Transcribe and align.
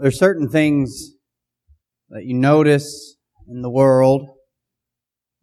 There's 0.00 0.18
certain 0.18 0.48
things 0.48 1.12
that 2.08 2.24
you 2.24 2.34
notice 2.34 3.16
in 3.48 3.62
the 3.62 3.70
world 3.70 4.28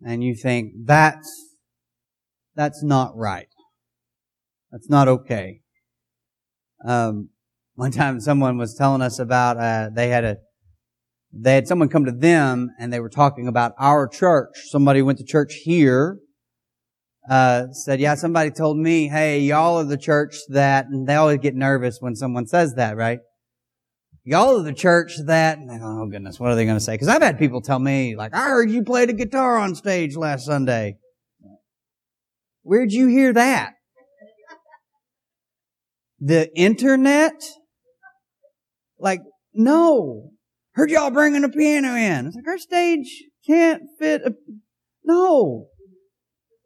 and 0.01 0.23
you 0.23 0.35
think 0.35 0.73
that's 0.85 1.55
that's 2.55 2.83
not 2.83 3.15
right. 3.15 3.47
That's 4.71 4.89
not 4.89 5.07
okay. 5.07 5.61
Um, 6.85 7.29
one 7.75 7.91
time 7.91 8.19
someone 8.19 8.57
was 8.57 8.75
telling 8.75 9.01
us 9.01 9.19
about 9.19 9.57
uh, 9.57 9.89
they 9.93 10.09
had 10.09 10.23
a 10.23 10.37
they 11.31 11.55
had 11.55 11.67
someone 11.67 11.89
come 11.89 12.05
to 12.05 12.11
them 12.11 12.69
and 12.79 12.91
they 12.91 12.99
were 12.99 13.09
talking 13.09 13.47
about 13.47 13.73
our 13.77 14.07
church. 14.07 14.55
Somebody 14.69 15.01
went 15.01 15.19
to 15.19 15.25
church 15.25 15.53
here 15.63 16.19
uh, 17.29 17.67
said, 17.71 17.99
yeah, 17.99 18.15
somebody 18.15 18.49
told 18.49 18.77
me, 18.77 19.07
hey, 19.07 19.39
y'all 19.39 19.77
are 19.77 19.83
the 19.83 19.97
church 19.97 20.35
that, 20.49 20.87
and 20.87 21.07
they 21.07 21.15
always 21.15 21.37
get 21.37 21.53
nervous 21.53 21.97
when 21.99 22.15
someone 22.15 22.47
says 22.47 22.73
that, 22.73 22.97
right? 22.97 23.19
Y'all 24.23 24.59
are 24.59 24.63
the 24.63 24.73
church 24.73 25.13
that, 25.25 25.59
oh 25.81 26.07
goodness, 26.07 26.39
what 26.39 26.51
are 26.51 26.55
they 26.55 26.65
going 26.65 26.77
to 26.77 26.83
say? 26.83 26.93
Because 26.93 27.07
I've 27.07 27.21
had 27.21 27.39
people 27.39 27.61
tell 27.61 27.79
me, 27.79 28.15
like, 28.15 28.35
I 28.35 28.49
heard 28.49 28.69
you 28.69 28.83
played 28.83 29.09
a 29.09 29.13
guitar 29.13 29.57
on 29.57 29.75
stage 29.75 30.15
last 30.15 30.45
Sunday. 30.45 30.97
Where'd 32.63 32.91
you 32.91 33.07
hear 33.07 33.33
that? 33.33 33.73
The 36.19 36.55
internet? 36.55 37.41
Like, 38.99 39.21
no. 39.53 40.31
Heard 40.73 40.91
y'all 40.91 41.11
bringing 41.11 41.43
a 41.43 41.49
piano 41.49 41.95
in. 41.95 42.27
It's 42.27 42.35
like, 42.35 42.47
our 42.47 42.57
stage 42.57 43.23
can't 43.47 43.83
fit 43.97 44.21
a, 44.23 44.33
no. 45.03 45.67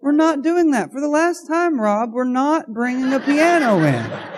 We're 0.02 0.12
not 0.12 0.42
doing 0.42 0.72
that. 0.72 0.92
For 0.92 1.00
the 1.00 1.08
last 1.08 1.48
time, 1.48 1.80
Rob, 1.80 2.12
we're 2.12 2.26
not 2.26 2.74
bringing 2.74 3.14
a 3.14 3.20
piano 3.20 3.78
in. 3.80 4.33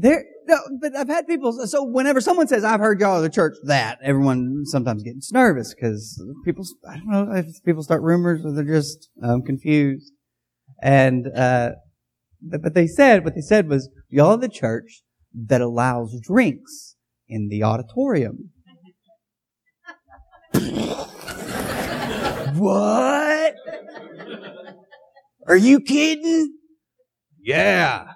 There, 0.00 0.24
no, 0.46 0.56
but 0.80 0.96
I've 0.96 1.08
had 1.08 1.26
people, 1.26 1.52
so 1.66 1.84
whenever 1.84 2.22
someone 2.22 2.48
says, 2.48 2.64
I've 2.64 2.80
heard 2.80 3.00
y'all 3.00 3.18
at 3.18 3.20
the 3.20 3.28
church 3.28 3.54
that, 3.64 3.98
everyone 4.02 4.62
sometimes 4.64 5.02
gets 5.02 5.30
nervous 5.30 5.74
because 5.74 6.18
people, 6.42 6.64
I 6.88 6.96
don't 6.96 7.10
know 7.10 7.32
if 7.34 7.62
people 7.66 7.82
start 7.82 8.00
rumors 8.00 8.42
or 8.42 8.52
they're 8.52 8.64
just 8.64 9.10
um, 9.22 9.42
confused. 9.42 10.10
And, 10.82 11.26
uh, 11.36 11.72
but 12.40 12.72
they 12.72 12.86
said, 12.86 13.24
what 13.24 13.34
they 13.34 13.42
said 13.42 13.68
was, 13.68 13.90
y'all 14.08 14.30
are 14.30 14.38
the 14.38 14.48
church 14.48 15.02
that 15.34 15.60
allows 15.60 16.18
drinks 16.22 16.96
in 17.28 17.48
the 17.48 17.62
auditorium. 17.62 18.52
what? 22.54 23.54
Are 25.46 25.56
you 25.58 25.80
kidding? 25.80 26.54
Yeah. 27.38 28.12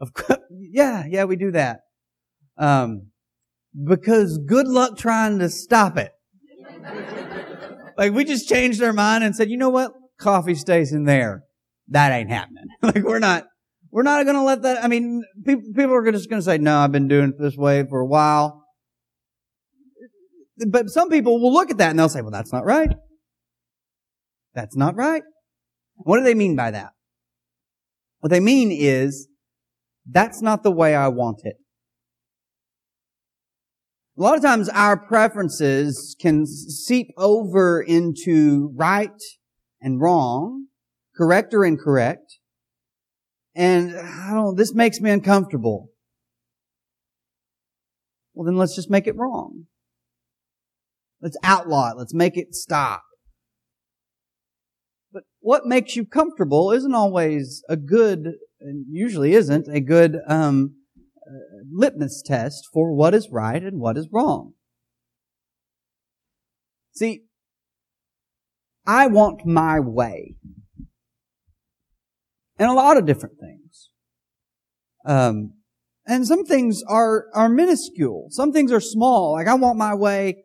Of 0.00 0.14
course, 0.14 0.40
yeah, 0.50 1.04
yeah, 1.08 1.24
we 1.24 1.36
do 1.36 1.50
that. 1.52 1.80
Um, 2.56 3.10
because 3.84 4.38
good 4.38 4.66
luck 4.66 4.96
trying 4.96 5.38
to 5.40 5.48
stop 5.48 5.96
it. 5.96 6.12
like 7.96 8.12
we 8.12 8.24
just 8.24 8.48
changed 8.48 8.82
our 8.82 8.92
mind 8.92 9.24
and 9.24 9.34
said, 9.34 9.50
you 9.50 9.56
know 9.56 9.70
what? 9.70 9.92
Coffee 10.18 10.54
stays 10.54 10.92
in 10.92 11.04
there. 11.04 11.44
That 11.88 12.12
ain't 12.12 12.30
happening. 12.30 12.66
like 12.82 13.02
we're 13.02 13.18
not, 13.18 13.46
we're 13.90 14.02
not 14.02 14.24
going 14.24 14.36
to 14.36 14.42
let 14.42 14.62
that, 14.62 14.84
I 14.84 14.88
mean, 14.88 15.24
people, 15.44 15.64
people 15.74 15.94
are 15.94 16.12
just 16.12 16.28
going 16.28 16.40
to 16.40 16.44
say, 16.44 16.58
no, 16.58 16.78
I've 16.78 16.92
been 16.92 17.08
doing 17.08 17.30
it 17.30 17.40
this 17.40 17.56
way 17.56 17.84
for 17.88 18.00
a 18.00 18.06
while. 18.06 18.64
But 20.66 20.90
some 20.90 21.08
people 21.08 21.40
will 21.40 21.52
look 21.52 21.70
at 21.70 21.78
that 21.78 21.90
and 21.90 21.98
they'll 21.98 22.08
say, 22.08 22.20
well, 22.20 22.32
that's 22.32 22.52
not 22.52 22.64
right. 22.64 22.90
That's 24.54 24.76
not 24.76 24.96
right. 24.96 25.22
What 25.94 26.18
do 26.18 26.24
they 26.24 26.34
mean 26.34 26.56
by 26.56 26.72
that? 26.72 26.90
What 28.20 28.30
they 28.30 28.40
mean 28.40 28.72
is, 28.72 29.28
that's 30.10 30.40
not 30.42 30.62
the 30.62 30.70
way 30.70 30.94
I 30.94 31.08
want 31.08 31.40
it. 31.44 31.56
A 34.18 34.22
lot 34.22 34.36
of 34.36 34.42
times 34.42 34.68
our 34.70 34.96
preferences 34.96 36.16
can 36.20 36.44
seep 36.44 37.08
over 37.16 37.80
into 37.80 38.72
right 38.74 39.22
and 39.80 40.00
wrong, 40.00 40.66
correct 41.16 41.54
or 41.54 41.64
incorrect. 41.64 42.38
And 43.54 43.96
I 43.96 44.30
don't, 44.32 44.56
this 44.56 44.74
makes 44.74 45.00
me 45.00 45.10
uncomfortable. 45.10 45.90
Well, 48.34 48.44
then 48.46 48.56
let's 48.56 48.74
just 48.74 48.90
make 48.90 49.06
it 49.06 49.16
wrong. 49.16 49.66
Let's 51.20 51.36
outlaw 51.42 51.90
it. 51.90 51.96
Let's 51.96 52.14
make 52.14 52.36
it 52.36 52.54
stop. 52.54 53.02
But 55.12 55.24
what 55.40 55.66
makes 55.66 55.96
you 55.96 56.04
comfortable 56.04 56.72
isn't 56.72 56.94
always 56.94 57.62
a 57.68 57.76
good, 57.76 58.34
and 58.60 58.86
usually 58.90 59.34
isn't, 59.34 59.68
a 59.68 59.80
good 59.80 60.18
um, 60.26 60.74
uh, 61.26 61.62
litmus 61.70 62.22
test 62.24 62.68
for 62.72 62.92
what 62.92 63.14
is 63.14 63.28
right 63.30 63.62
and 63.62 63.80
what 63.80 63.96
is 63.96 64.08
wrong. 64.12 64.54
See, 66.92 67.24
I 68.86 69.06
want 69.06 69.46
my 69.46 69.78
way. 69.78 70.34
And 72.58 72.70
a 72.70 72.74
lot 72.74 72.96
of 72.96 73.06
different 73.06 73.36
things. 73.38 73.90
Um, 75.04 75.52
and 76.06 76.26
some 76.26 76.44
things 76.44 76.82
are, 76.88 77.26
are 77.34 77.48
minuscule. 77.48 78.28
Some 78.30 78.52
things 78.52 78.72
are 78.72 78.80
small. 78.80 79.32
Like 79.32 79.46
I 79.46 79.54
want 79.54 79.78
my 79.78 79.94
way 79.94 80.44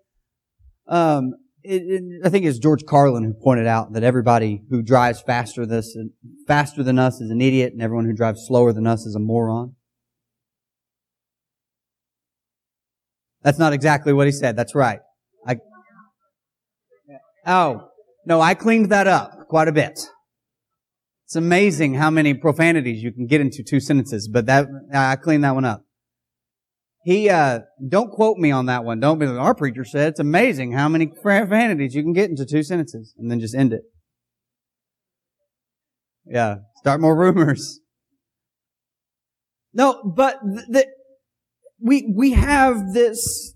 um, 0.88 1.34
it, 1.64 1.82
it, 1.84 2.04
I 2.26 2.30
think 2.30 2.46
it's 2.46 2.60
George 2.60 2.86
Carlin 2.86 3.24
who 3.24 3.34
pointed 3.34 3.68
out 3.68 3.94
that 3.94 4.04
everybody 4.04 4.64
who 4.70 4.82
drives 4.82 5.22
faster 5.22 5.66
this 5.66 5.98
faster 6.48 6.84
than 6.84 7.00
us 7.00 7.22
is 7.22 7.30
an 7.30 7.42
idiot, 7.42 7.74
and 7.74 7.82
everyone 7.82 8.06
who 8.06 8.14
drives 8.14 8.46
slower 8.46 8.74
than 8.74 8.86
us 8.86 9.06
is 9.06 9.16
a 9.16 9.20
moron. 9.20 9.76
That's 13.42 13.60
not 13.60 13.74
exactly 13.74 14.14
what 14.14 14.26
he 14.26 14.32
said. 14.32 14.56
That's 14.56 14.74
right. 14.74 15.00
I, 15.46 15.58
oh, 17.46 17.90
no, 18.26 18.40
I 18.40 18.54
cleaned 18.54 18.90
that 18.90 19.08
up 19.08 19.48
quite 19.50 19.68
a 19.68 19.74
bit. 19.74 20.00
It's 21.26 21.36
amazing 21.36 21.96
how 21.96 22.10
many 22.10 22.34
profanities 22.34 23.04
you 23.04 23.12
can 23.12 23.28
get 23.28 23.42
into 23.42 23.64
two 23.64 23.80
sentences, 23.80 24.28
but 24.28 24.46
that, 24.46 24.68
I 24.94 25.16
cleaned 25.18 25.44
that 25.44 25.56
one 25.56 25.66
up. 25.66 25.84
He, 27.04 27.30
uh, 27.30 27.60
don't 27.86 28.12
quote 28.12 28.38
me 28.38 28.52
on 28.52 28.68
that 28.68 28.86
one. 28.86 29.00
Don't 29.00 29.20
be, 29.20 29.26
our 29.26 29.54
preacher 29.54 29.84
said 29.84 30.10
it's 30.10 30.20
amazing 30.20 30.72
how 30.72 30.88
many 30.88 31.08
profanities 31.08 31.94
you 31.94 32.02
can 32.02 32.14
get 32.14 32.30
into 32.30 32.46
two 32.46 32.64
sentences 32.64 33.14
and 33.18 33.30
then 33.30 33.40
just 33.40 33.56
end 33.56 33.74
it. 33.74 33.82
Yeah. 36.26 36.58
Start 36.78 37.02
more 37.02 37.18
rumors. 37.18 37.82
No, 39.74 40.02
but 40.16 40.38
the, 40.42 40.88
we, 41.82 42.14
we 42.16 42.32
have 42.34 42.94
this, 42.94 43.54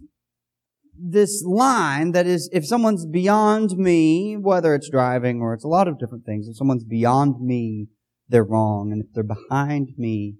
this 0.99 1.41
line 1.45 2.11
that 2.11 2.27
is, 2.27 2.49
if 2.51 2.65
someone's 2.65 3.05
beyond 3.05 3.77
me, 3.77 4.35
whether 4.35 4.75
it's 4.75 4.89
driving 4.89 5.41
or 5.41 5.53
it's 5.53 5.63
a 5.63 5.69
lot 5.69 5.87
of 5.87 5.99
different 5.99 6.25
things, 6.25 6.47
if 6.49 6.57
someone's 6.57 6.83
beyond 6.83 7.39
me, 7.39 7.87
they're 8.27 8.43
wrong. 8.43 8.91
And 8.91 9.03
if 9.05 9.13
they're 9.13 9.23
behind 9.23 9.91
me, 9.97 10.35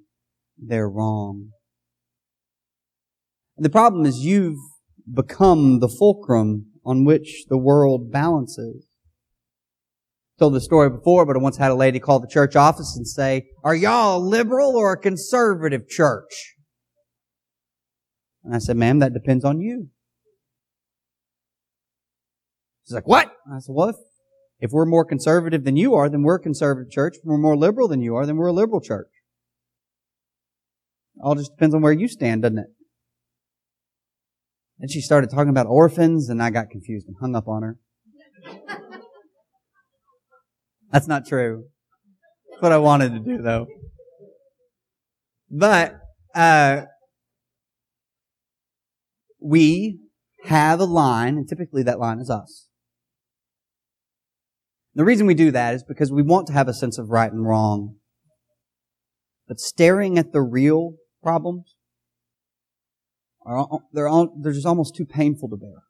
they're 0.58 0.90
wrong. 0.90 1.52
And 3.58 3.66
the 3.66 3.70
problem 3.72 4.06
is 4.06 4.20
you've 4.20 4.60
become 5.12 5.80
the 5.80 5.90
fulcrum 5.90 6.68
on 6.86 7.04
which 7.04 7.46
the 7.50 7.58
world 7.58 8.12
balances. 8.12 8.86
I 10.38 10.40
told 10.40 10.54
the 10.54 10.62
story 10.62 10.92
before, 10.92 11.26
but 11.26 11.36
I 11.36 11.40
once 11.40 11.58
had 11.58 11.72
a 11.72 11.76
lady 11.76 12.00
call 12.00 12.20
the 12.20 12.28
church 12.28 12.56
office 12.56 12.96
and 12.96 13.08
say, 13.08 13.48
are 13.64 13.76
y'all 13.76 14.18
a 14.18 14.24
liberal 14.24 14.76
or 14.76 14.94
a 14.94 14.98
conservative 14.98 15.90
church? 15.90 16.56
And 18.44 18.56
I 18.56 18.60
said, 18.60 18.78
ma'am, 18.78 19.00
that 19.00 19.14
depends 19.14 19.44
on 19.44 19.60
you. 19.60 19.90
She's 22.86 22.94
like, 22.94 23.08
what? 23.08 23.34
I 23.52 23.60
said, 23.60 23.74
well, 23.76 23.90
if, 23.90 23.96
if 24.60 24.72
we're 24.72 24.86
more 24.86 25.04
conservative 25.04 25.66
than 25.66 25.76
you 25.76 25.96
are, 25.96 26.08
then 26.10 26.22
we're 26.22 26.36
a 26.36 26.40
conservative 26.40 26.92
church. 26.92 27.16
If 27.18 27.22
we're 27.26 27.38
more 27.38 27.58
liberal 27.58 27.88
than 27.88 28.02
you 28.02 28.16
are, 28.16 28.26
then 28.26 28.38
we're 28.38 28.48
a 28.48 28.54
liberal 28.54 28.80
church. 28.80 29.10
All 31.22 31.36
just 31.36 31.52
depends 31.52 31.74
on 31.74 31.82
where 31.82 31.92
you 31.92 32.08
stand, 32.08 32.44
doesn't 32.44 32.60
it? 32.60 32.68
Then 34.80 34.90
she 34.90 35.02
started 35.02 35.30
talking 35.30 35.50
about 35.50 35.66
orphans, 35.68 36.30
and 36.30 36.42
I 36.42 36.50
got 36.50 36.70
confused 36.70 37.08
and 37.08 37.16
hung 37.20 37.36
up 37.36 37.48
on 37.48 37.64
her. 37.64 37.78
That's 40.92 41.08
not 41.08 41.26
true. 41.28 41.66
That's 42.50 42.62
what 42.62 42.72
I 42.72 42.78
wanted 42.78 43.14
to 43.14 43.20
do, 43.20 43.42
though. 43.42 43.68
But 45.50 45.96
uh, 46.36 46.84
we 49.40 50.00
have 50.44 50.80
a 50.80 50.86
line, 50.86 51.38
and 51.38 51.48
typically 51.48 51.84
that 51.84 52.00
line 52.00 52.20
is 52.20 52.30
us. 52.30 52.68
The 54.94 55.06
reason 55.06 55.28
we 55.28 55.34
do 55.34 55.52
that 55.52 55.76
is 55.76 55.84
because 55.84 56.12
we 56.12 56.24
want 56.24 56.48
to 56.48 56.54
have 56.54 56.68
a 56.68 56.74
sense 56.74 56.98
of 56.98 57.10
right 57.10 57.32
and 57.32 57.46
wrong. 57.46 57.96
But 59.48 59.60
staring 59.60 60.18
at 60.18 60.34
the 60.34 60.42
real 60.42 60.96
problems 61.24 61.77
are, 63.48 63.80
they're, 63.94 64.08
all, 64.08 64.36
they're 64.42 64.54
just 64.54 64.66
almost 64.66 64.96
too 64.96 65.06
painful 65.06 65.50
to 65.50 65.58
bear. 65.58 65.84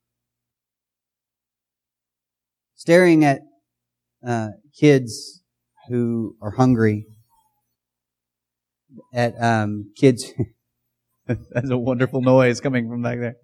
Staring 2.76 3.26
at 3.26 3.42
uh, 4.26 4.50
kids 4.80 5.42
who 5.90 6.36
are 6.42 6.52
hungry 6.52 7.08
at 9.14 9.34
um, 9.42 9.92
kids. 9.98 10.32
That's 11.28 11.70
a 11.70 11.78
wonderful 11.78 12.22
noise 12.22 12.62
coming 12.62 12.88
from 12.88 13.02
back 13.02 13.20
there. 13.20 13.36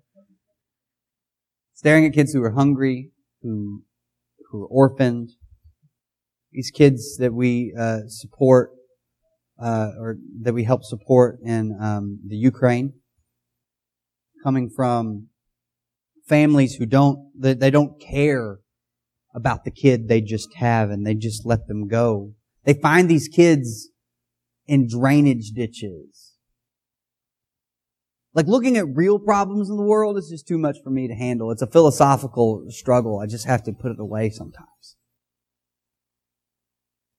Staring 1.74 2.06
at 2.06 2.14
kids 2.14 2.32
who 2.32 2.42
are 2.44 2.52
hungry, 2.52 3.12
who 3.42 3.84
who 4.50 4.64
are 4.64 4.68
orphaned. 4.68 5.32
These 6.52 6.72
kids 6.72 7.18
that 7.18 7.34
we 7.34 7.74
uh, 7.78 8.02
support 8.08 8.70
uh, 9.62 9.90
or 10.00 10.18
that 10.42 10.54
we 10.54 10.64
help 10.64 10.84
support 10.84 11.40
in 11.44 11.76
um, 11.82 12.20
the 12.28 12.36
Ukraine, 12.36 12.94
coming 14.44 14.70
from 14.70 15.30
families 16.28 16.76
who 16.76 16.86
don't 16.86 17.32
they, 17.38 17.54
they 17.54 17.72
don't 17.72 18.00
care 18.00 18.60
about 19.36 19.64
the 19.64 19.72
kid 19.72 20.08
they 20.08 20.22
just 20.22 20.54
have 20.56 20.90
and 20.90 21.06
they 21.06 21.16
just 21.16 21.46
let 21.46 21.68
them 21.68 21.88
go. 21.88 22.34
They 22.66 22.74
find 22.74 23.10
these 23.10 23.28
kids 23.28 23.90
in 24.68 24.88
drainage 24.88 25.52
ditches. 25.52 26.34
Like 28.34 28.48
looking 28.48 28.78
at 28.78 28.86
real 28.96 29.20
problems 29.20 29.70
in 29.70 29.78
the 29.78 29.84
world 29.84 30.18
is 30.18 30.30
just 30.30 30.48
too 30.48 30.58
much 30.58 30.78
for 30.84 30.90
me 30.90 31.08
to 31.08 31.14
handle. 31.14 31.52
It's 31.52 31.62
a 31.62 31.68
philosophical 31.68 32.66
struggle. 32.70 33.20
I 33.20 33.28
just 33.28 33.46
have 33.46 33.64
to 33.64 33.74
put 33.74 33.92
it 33.92 34.00
away 34.00 34.30
sometimes. 34.30 34.96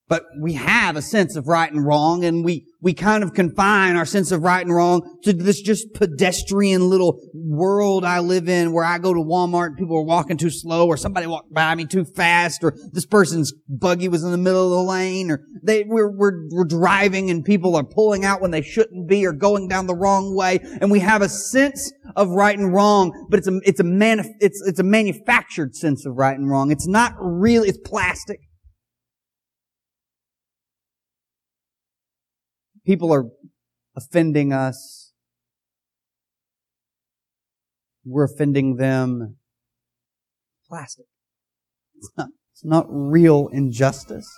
But 0.07 0.25
we 0.39 0.53
have 0.53 0.97
a 0.97 1.03
sense 1.03 1.35
of 1.35 1.49
right 1.49 1.73
and 1.73 1.85
wrong 1.85 2.27
and 2.27 2.45
we, 2.45 2.67
we 2.83 2.93
kind 2.93 3.25
of 3.25 3.33
confine 3.33 3.97
our 3.97 4.05
sense 4.05 4.33
of 4.33 4.43
right 4.43 4.65
and 4.65 4.75
wrong 4.75 5.19
to 5.23 5.33
this 5.33 5.63
just 5.63 5.95
pedestrian 5.95 6.91
little 6.91 7.19
world 7.33 8.05
I 8.05 8.19
live 8.21 8.47
in 8.47 8.73
where 8.75 8.85
I 8.85 8.99
go 8.99 9.15
to 9.15 9.21
Walmart 9.21 9.69
and 9.69 9.77
people 9.79 9.97
are 9.97 10.05
walking 10.05 10.37
too 10.37 10.51
slow 10.51 10.89
or 10.89 10.99
somebody 10.99 11.27
walked 11.27 11.55
by 11.55 11.75
me 11.75 11.87
too 11.87 12.05
fast 12.05 12.63
or 12.63 12.75
this 12.93 13.07
person's 13.07 13.55
buggy 13.67 14.09
was 14.09 14.23
in 14.23 14.31
the 14.31 14.37
middle 14.37 14.65
of 14.65 14.87
the 14.87 14.93
lane 14.93 15.31
or 15.31 15.41
they, 15.63 15.85
we're, 15.85 16.11
we're, 16.11 16.49
we're 16.51 16.67
driving 16.67 17.31
and 17.31 17.43
people 17.43 17.75
are 17.75 17.85
pulling 17.85 18.27
out 18.27 18.43
when 18.43 18.51
they 18.51 18.63
shouldn't 18.63 19.09
be 19.09 19.25
or 19.25 19.33
going 19.33 19.69
down 19.69 19.87
the 19.87 19.97
wrong 19.97 20.37
way 20.37 20.59
and 20.83 20.91
we 20.91 21.01
have 21.01 21.23
a 21.23 21.31
sense 21.31 21.91
of 22.15 22.29
right 22.29 22.59
and 22.59 22.75
wrong, 22.75 23.27
but 23.31 23.39
it's 23.39 23.49
a, 23.49 23.59
it's 23.65 23.81
a 23.81 23.85
manif- 23.85 24.35
it's, 24.41 24.63
it's 24.67 24.79
a 24.79 24.85
manufactured 24.85 25.75
sense 25.75 26.05
of 26.05 26.15
right 26.17 26.37
and 26.37 26.51
wrong. 26.51 26.71
It's 26.71 26.87
not 26.87 27.15
real, 27.19 27.63
it's 27.63 27.79
plastic. 27.79 28.41
People 32.85 33.13
are 33.13 33.25
offending 33.97 34.53
us. 34.53 35.13
We're 38.05 38.25
offending 38.25 38.77
them. 38.77 39.37
Plastic. 40.69 41.07
It's 41.97 42.11
not, 42.17 42.29
it's 42.53 42.65
not 42.65 42.87
real 42.89 43.49
injustice. 43.53 44.31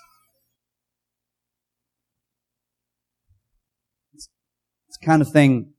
It's, 4.15 4.29
it's 4.89 4.99
the 4.99 5.07
kind 5.07 5.23
of 5.23 5.31
thing 5.31 5.73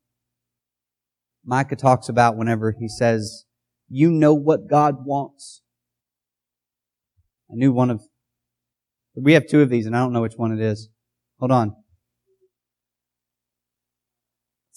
Micah 1.45 1.77
talks 1.77 2.09
about 2.09 2.35
whenever 2.35 2.75
he 2.77 2.89
says, 2.89 3.45
you 3.87 4.11
know 4.11 4.33
what 4.33 4.69
God 4.69 5.05
wants. 5.05 5.61
I 7.49 7.55
knew 7.55 7.71
one 7.71 7.89
of, 7.89 8.01
we 9.15 9.33
have 9.33 9.47
two 9.47 9.61
of 9.61 9.69
these 9.69 9.85
and 9.85 9.95
I 9.95 9.99
don't 9.99 10.11
know 10.11 10.21
which 10.21 10.35
one 10.35 10.51
it 10.51 10.59
is. 10.59 10.89
Hold 11.39 11.51
on. 11.51 11.73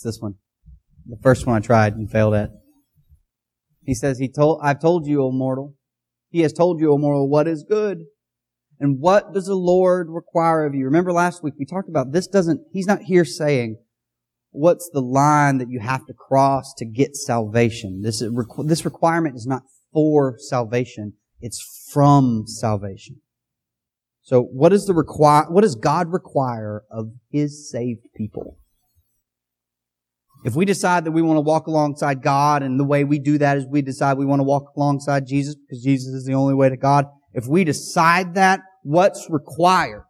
It's 0.00 0.16
this 0.16 0.22
one. 0.22 0.36
The 1.04 1.18
first 1.22 1.46
one 1.46 1.56
I 1.56 1.60
tried 1.60 1.92
and 1.92 2.10
failed 2.10 2.32
at. 2.32 2.52
He 3.84 3.92
says, 3.92 4.18
He 4.18 4.30
told, 4.30 4.60
I've 4.62 4.80
told 4.80 5.06
you, 5.06 5.22
O 5.22 5.30
mortal. 5.30 5.74
He 6.30 6.40
has 6.40 6.54
told 6.54 6.80
you, 6.80 6.90
O 6.94 6.96
mortal, 6.96 7.28
what 7.28 7.46
is 7.46 7.66
good. 7.68 8.04
And 8.78 8.98
what 8.98 9.34
does 9.34 9.44
the 9.44 9.54
Lord 9.54 10.06
require 10.08 10.64
of 10.64 10.74
you? 10.74 10.86
Remember 10.86 11.12
last 11.12 11.44
week 11.44 11.52
we 11.58 11.66
talked 11.66 11.90
about 11.90 12.12
this 12.12 12.26
doesn't, 12.26 12.62
He's 12.72 12.86
not 12.86 13.02
here 13.02 13.26
saying, 13.26 13.76
what's 14.52 14.88
the 14.90 15.02
line 15.02 15.58
that 15.58 15.68
you 15.68 15.80
have 15.80 16.06
to 16.06 16.14
cross 16.14 16.72
to 16.78 16.86
get 16.86 17.14
salvation? 17.14 18.00
This, 18.00 18.22
is, 18.22 18.32
this 18.64 18.86
requirement 18.86 19.36
is 19.36 19.46
not 19.46 19.64
for 19.92 20.36
salvation. 20.38 21.12
It's 21.42 21.60
from 21.92 22.44
salvation. 22.46 23.20
So 24.22 24.40
what 24.40 24.72
is 24.72 24.86
the 24.86 24.94
require, 24.94 25.44
what 25.50 25.60
does 25.60 25.74
God 25.74 26.10
require 26.10 26.84
of 26.90 27.10
His 27.30 27.70
saved 27.70 28.06
people? 28.16 28.59
If 30.42 30.54
we 30.54 30.64
decide 30.64 31.04
that 31.04 31.12
we 31.12 31.22
want 31.22 31.36
to 31.36 31.42
walk 31.42 31.66
alongside 31.66 32.22
God, 32.22 32.62
and 32.62 32.80
the 32.80 32.84
way 32.84 33.04
we 33.04 33.18
do 33.18 33.36
that 33.38 33.58
is 33.58 33.66
we 33.66 33.82
decide 33.82 34.16
we 34.16 34.24
want 34.24 34.40
to 34.40 34.44
walk 34.44 34.72
alongside 34.76 35.26
Jesus 35.26 35.54
because 35.54 35.82
Jesus 35.82 36.14
is 36.14 36.24
the 36.24 36.34
only 36.34 36.54
way 36.54 36.70
to 36.70 36.76
God. 36.76 37.06
If 37.34 37.46
we 37.46 37.62
decide 37.64 38.34
that, 38.34 38.60
what's 38.82 39.28
required? 39.28 40.04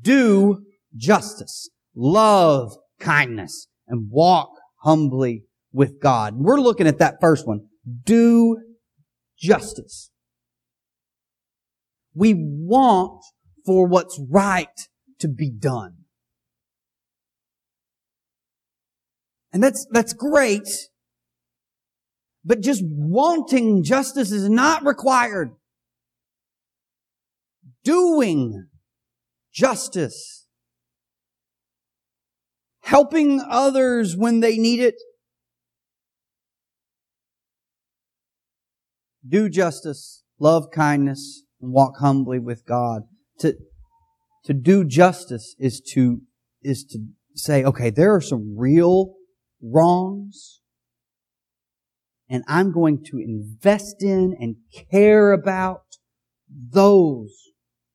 Do 0.00 0.64
justice, 0.94 1.68
love 1.94 2.76
kindness, 3.00 3.66
and 3.88 4.08
walk 4.10 4.50
humbly 4.82 5.44
with 5.72 6.00
God. 6.00 6.34
We're 6.36 6.60
looking 6.60 6.86
at 6.86 6.98
that 6.98 7.16
first 7.20 7.46
one. 7.46 7.66
Do 8.04 8.58
justice. 9.38 10.10
We 12.14 12.34
want 12.34 13.22
for 13.64 13.86
what's 13.86 14.18
right 14.30 14.68
to 15.18 15.28
be 15.28 15.50
done. 15.50 16.05
And 19.56 19.64
that's, 19.64 19.86
that's 19.90 20.12
great. 20.12 20.68
But 22.44 22.60
just 22.60 22.82
wanting 22.84 23.82
justice 23.82 24.30
is 24.30 24.50
not 24.50 24.84
required. 24.84 25.52
Doing 27.82 28.66
justice. 29.54 30.46
Helping 32.82 33.40
others 33.48 34.14
when 34.14 34.40
they 34.40 34.58
need 34.58 34.80
it. 34.80 34.96
Do 39.26 39.48
justice, 39.48 40.22
love 40.38 40.66
kindness, 40.70 41.44
and 41.62 41.72
walk 41.72 41.94
humbly 41.98 42.38
with 42.38 42.66
God. 42.66 43.04
To, 43.38 43.54
to 44.44 44.52
do 44.52 44.84
justice 44.84 45.56
is 45.58 45.80
to, 45.94 46.20
is 46.62 46.84
to 46.90 46.98
say, 47.34 47.64
okay, 47.64 47.88
there 47.88 48.14
are 48.14 48.20
some 48.20 48.54
real 48.58 49.15
wrongs. 49.62 50.60
And 52.28 52.42
I'm 52.48 52.72
going 52.72 53.04
to 53.10 53.18
invest 53.18 54.02
in 54.02 54.36
and 54.40 54.56
care 54.90 55.32
about 55.32 55.82
those 56.48 57.32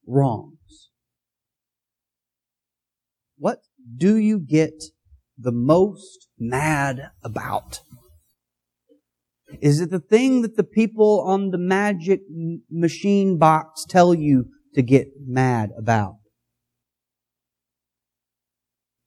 wrongs. 0.08 0.90
What 3.38 3.60
do 3.98 4.16
you 4.16 4.40
get 4.40 4.84
the 5.38 5.52
most 5.52 6.28
mad 6.40 7.12
about? 7.24 7.82
Is 9.60 9.82
it 9.82 9.90
the 9.90 10.00
thing 10.00 10.44
that 10.44 10.56
the 10.56 10.64
people 10.64 11.22
on 11.22 11.52
the 11.52 11.58
magic 11.58 12.22
machine 12.70 13.38
box 13.38 13.86
tell 13.88 14.14
you 14.14 14.46
to 14.76 14.82
get 14.82 15.08
mad 15.26 15.72
about? 15.78 16.21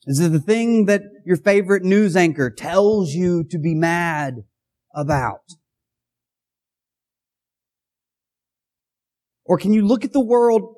Is 0.06 0.20
it 0.20 0.32
the 0.32 0.40
thing 0.40 0.84
that 0.86 1.02
your 1.24 1.36
favorite 1.36 1.82
news 1.82 2.14
anchor 2.14 2.50
tells 2.50 3.12
you 3.12 3.44
to 3.44 3.58
be 3.58 3.74
mad 3.74 4.44
about? 4.94 5.40
Or 9.46 9.58
can 9.58 9.72
you 9.72 9.86
look 9.86 10.04
at 10.04 10.12
the 10.12 10.24
world 10.24 10.74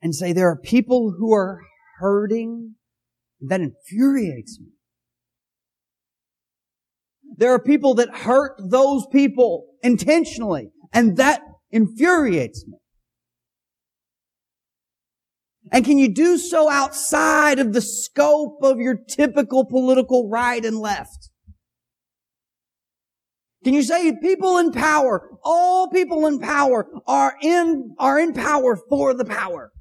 and 0.00 0.14
say 0.14 0.32
there 0.32 0.48
are 0.48 0.58
people 0.58 1.14
who 1.18 1.32
are 1.32 1.60
hurting? 1.98 2.76
That 3.40 3.60
infuriates 3.60 4.60
me. 4.60 4.68
There 7.36 7.52
are 7.52 7.58
people 7.58 7.94
that 7.94 8.14
hurt 8.14 8.52
those 8.58 9.04
people 9.10 9.66
intentionally, 9.82 10.70
and 10.92 11.16
that 11.16 11.42
infuriates 11.70 12.64
me. 12.68 12.78
And 15.72 15.86
can 15.86 15.96
you 15.96 16.12
do 16.12 16.36
so 16.36 16.70
outside 16.70 17.58
of 17.58 17.72
the 17.72 17.80
scope 17.80 18.58
of 18.62 18.78
your 18.78 18.94
typical 18.94 19.64
political 19.64 20.28
right 20.28 20.62
and 20.62 20.78
left? 20.78 21.30
Can 23.64 23.72
you 23.72 23.82
say 23.82 24.12
people 24.20 24.58
in 24.58 24.72
power, 24.72 25.30
all 25.42 25.88
people 25.88 26.26
in 26.26 26.40
power 26.40 26.88
are 27.06 27.36
in, 27.40 27.94
are 27.98 28.20
in 28.20 28.34
power 28.34 28.76
for 28.76 29.14
the 29.14 29.24
power? 29.24 29.72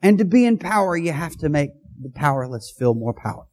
And 0.00 0.18
to 0.18 0.24
be 0.24 0.44
in 0.44 0.58
power, 0.58 0.96
you 0.96 1.12
have 1.12 1.36
to 1.38 1.48
make 1.48 1.70
the 2.00 2.10
powerless 2.14 2.72
feel 2.78 2.94
more 2.94 3.14
powerless. 3.14 3.48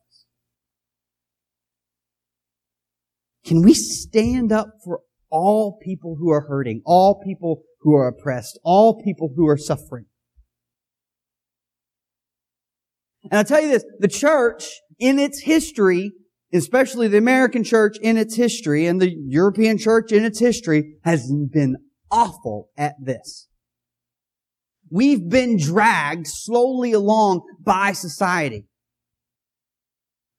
Can 3.43 3.63
we 3.63 3.73
stand 3.73 4.51
up 4.51 4.67
for 4.83 4.99
all 5.31 5.79
people 5.81 6.17
who 6.19 6.29
are 6.29 6.41
hurting, 6.41 6.83
all 6.85 7.19
people 7.25 7.63
who 7.79 7.95
are 7.95 8.07
oppressed, 8.07 8.59
all 8.63 9.01
people 9.01 9.33
who 9.35 9.47
are 9.47 9.57
suffering? 9.57 10.05
And 13.29 13.39
I 13.39 13.43
tell 13.43 13.61
you 13.61 13.69
this, 13.69 13.85
the 13.99 14.07
church 14.07 14.65
in 14.99 15.19
its 15.19 15.41
history, 15.41 16.11
especially 16.53 17.07
the 17.07 17.17
American 17.17 17.63
church 17.63 17.97
in 18.01 18.17
its 18.17 18.35
history 18.35 18.87
and 18.87 18.99
the 18.99 19.13
European 19.27 19.77
church 19.77 20.11
in 20.11 20.25
its 20.25 20.39
history 20.39 20.95
has 21.03 21.31
been 21.51 21.77
awful 22.09 22.69
at 22.77 22.95
this. 23.01 23.47
We've 24.89 25.29
been 25.29 25.57
dragged 25.57 26.27
slowly 26.27 26.91
along 26.91 27.41
by 27.63 27.93
society. 27.93 28.65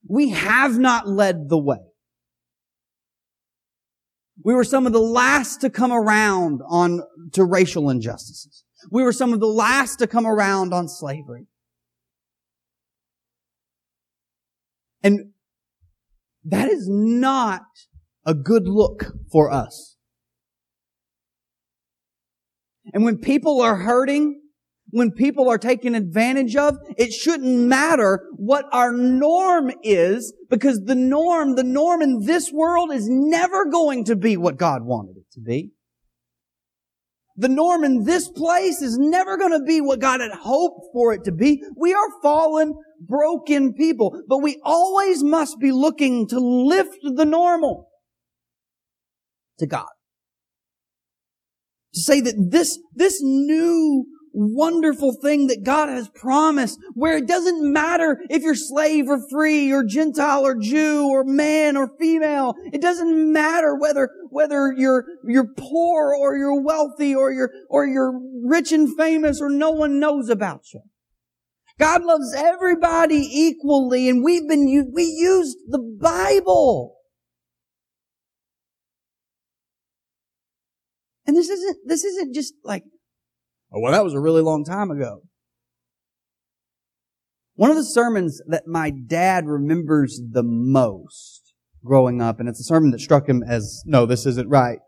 We 0.06 0.30
have 0.30 0.78
not 0.78 1.08
led 1.08 1.48
the 1.48 1.58
way. 1.58 1.78
We 4.44 4.54
were 4.54 4.64
some 4.64 4.86
of 4.86 4.92
the 4.92 5.00
last 5.00 5.60
to 5.60 5.70
come 5.70 5.92
around 5.92 6.60
on 6.68 7.02
to 7.32 7.44
racial 7.44 7.88
injustices. 7.88 8.64
We 8.90 9.02
were 9.02 9.12
some 9.12 9.32
of 9.32 9.40
the 9.40 9.46
last 9.46 10.00
to 10.00 10.06
come 10.06 10.26
around 10.26 10.74
on 10.74 10.88
slavery. 10.88 11.46
And 15.02 15.32
that 16.44 16.68
is 16.68 16.88
not 16.88 17.62
a 18.24 18.34
good 18.34 18.66
look 18.66 19.12
for 19.30 19.50
us. 19.50 19.96
And 22.92 23.04
when 23.04 23.18
people 23.18 23.60
are 23.60 23.76
hurting, 23.76 24.40
when 24.90 25.10
people 25.10 25.48
are 25.48 25.58
taken 25.58 25.94
advantage 25.94 26.56
of, 26.56 26.76
it 26.98 27.12
shouldn't 27.12 27.48
matter 27.48 28.28
what 28.36 28.66
our 28.72 28.92
norm 28.92 29.72
is 29.82 30.34
because 30.50 30.80
the 30.84 30.94
norm, 30.94 31.54
the 31.54 31.64
norm 31.64 32.02
in 32.02 32.20
this 32.26 32.52
world 32.52 32.92
is 32.92 33.08
never 33.08 33.64
going 33.64 34.04
to 34.04 34.16
be 34.16 34.36
what 34.36 34.58
God 34.58 34.82
wanted 34.84 35.16
it 35.16 35.30
to 35.32 35.40
be. 35.40 35.72
The 37.36 37.48
norm 37.48 37.84
in 37.84 38.04
this 38.04 38.28
place 38.28 38.82
is 38.82 38.98
never 38.98 39.38
going 39.38 39.58
to 39.58 39.64
be 39.64 39.80
what 39.80 40.00
God 40.00 40.20
had 40.20 40.32
hoped 40.32 40.88
for 40.92 41.14
it 41.14 41.24
to 41.24 41.32
be. 41.32 41.62
We 41.76 41.94
are 41.94 42.20
fallen, 42.20 42.74
broken 43.08 43.74
people, 43.74 44.22
but 44.28 44.38
we 44.38 44.60
always 44.64 45.22
must 45.22 45.58
be 45.58 45.72
looking 45.72 46.28
to 46.28 46.38
lift 46.38 46.98
the 47.02 47.24
normal 47.24 47.88
to 49.58 49.66
God. 49.66 49.88
To 51.94 52.00
say 52.00 52.20
that 52.20 52.48
this, 52.50 52.78
this 52.94 53.20
new 53.22 54.06
wonderful 54.32 55.14
thing 55.22 55.46
that 55.48 55.62
God 55.62 55.88
has 55.88 56.08
promised 56.08 56.78
where 56.94 57.16
it 57.16 57.28
doesn't 57.28 57.72
matter 57.72 58.18
if 58.30 58.42
you're 58.42 58.54
slave 58.54 59.08
or 59.08 59.20
free 59.30 59.70
or 59.72 59.84
Gentile 59.84 60.46
or 60.46 60.56
Jew 60.58 61.08
or 61.08 61.24
man 61.24 61.76
or 61.76 61.90
female. 62.00 62.54
It 62.72 62.80
doesn't 62.80 63.32
matter 63.32 63.76
whether, 63.76 64.10
whether 64.30 64.72
you're, 64.76 65.04
you're 65.28 65.52
poor 65.56 66.14
or 66.14 66.36
you're 66.36 66.62
wealthy 66.62 67.14
or 67.14 67.32
you're, 67.32 67.50
or 67.68 67.86
you're 67.86 68.18
rich 68.44 68.72
and 68.72 68.96
famous 68.96 69.40
or 69.40 69.50
no 69.50 69.70
one 69.70 70.00
knows 70.00 70.28
about 70.28 70.72
you. 70.72 70.80
God 71.78 72.04
loves 72.04 72.34
everybody 72.36 73.16
equally 73.16 74.08
and 74.08 74.24
we've 74.24 74.48
been, 74.48 74.90
we 74.92 75.04
used 75.04 75.56
the 75.68 75.78
Bible. 75.78 76.96
And 81.26 81.36
this 81.36 81.48
isn't, 81.48 81.78
this 81.86 82.04
isn't 82.04 82.34
just 82.34 82.54
like 82.64 82.84
Oh, 83.74 83.80
well, 83.80 83.92
that 83.92 84.04
was 84.04 84.12
a 84.12 84.20
really 84.20 84.42
long 84.42 84.64
time 84.64 84.90
ago. 84.90 85.22
One 87.54 87.70
of 87.70 87.76
the 87.76 87.84
sermons 87.84 88.42
that 88.46 88.66
my 88.66 88.90
dad 88.90 89.46
remembers 89.46 90.20
the 90.30 90.42
most 90.42 91.54
growing 91.84 92.20
up, 92.20 92.38
and 92.38 92.48
it's 92.48 92.60
a 92.60 92.64
sermon 92.64 92.90
that 92.90 93.00
struck 93.00 93.28
him 93.28 93.42
as, 93.42 93.82
no, 93.86 94.04
this 94.04 94.26
isn't 94.26 94.48
right, 94.48 94.78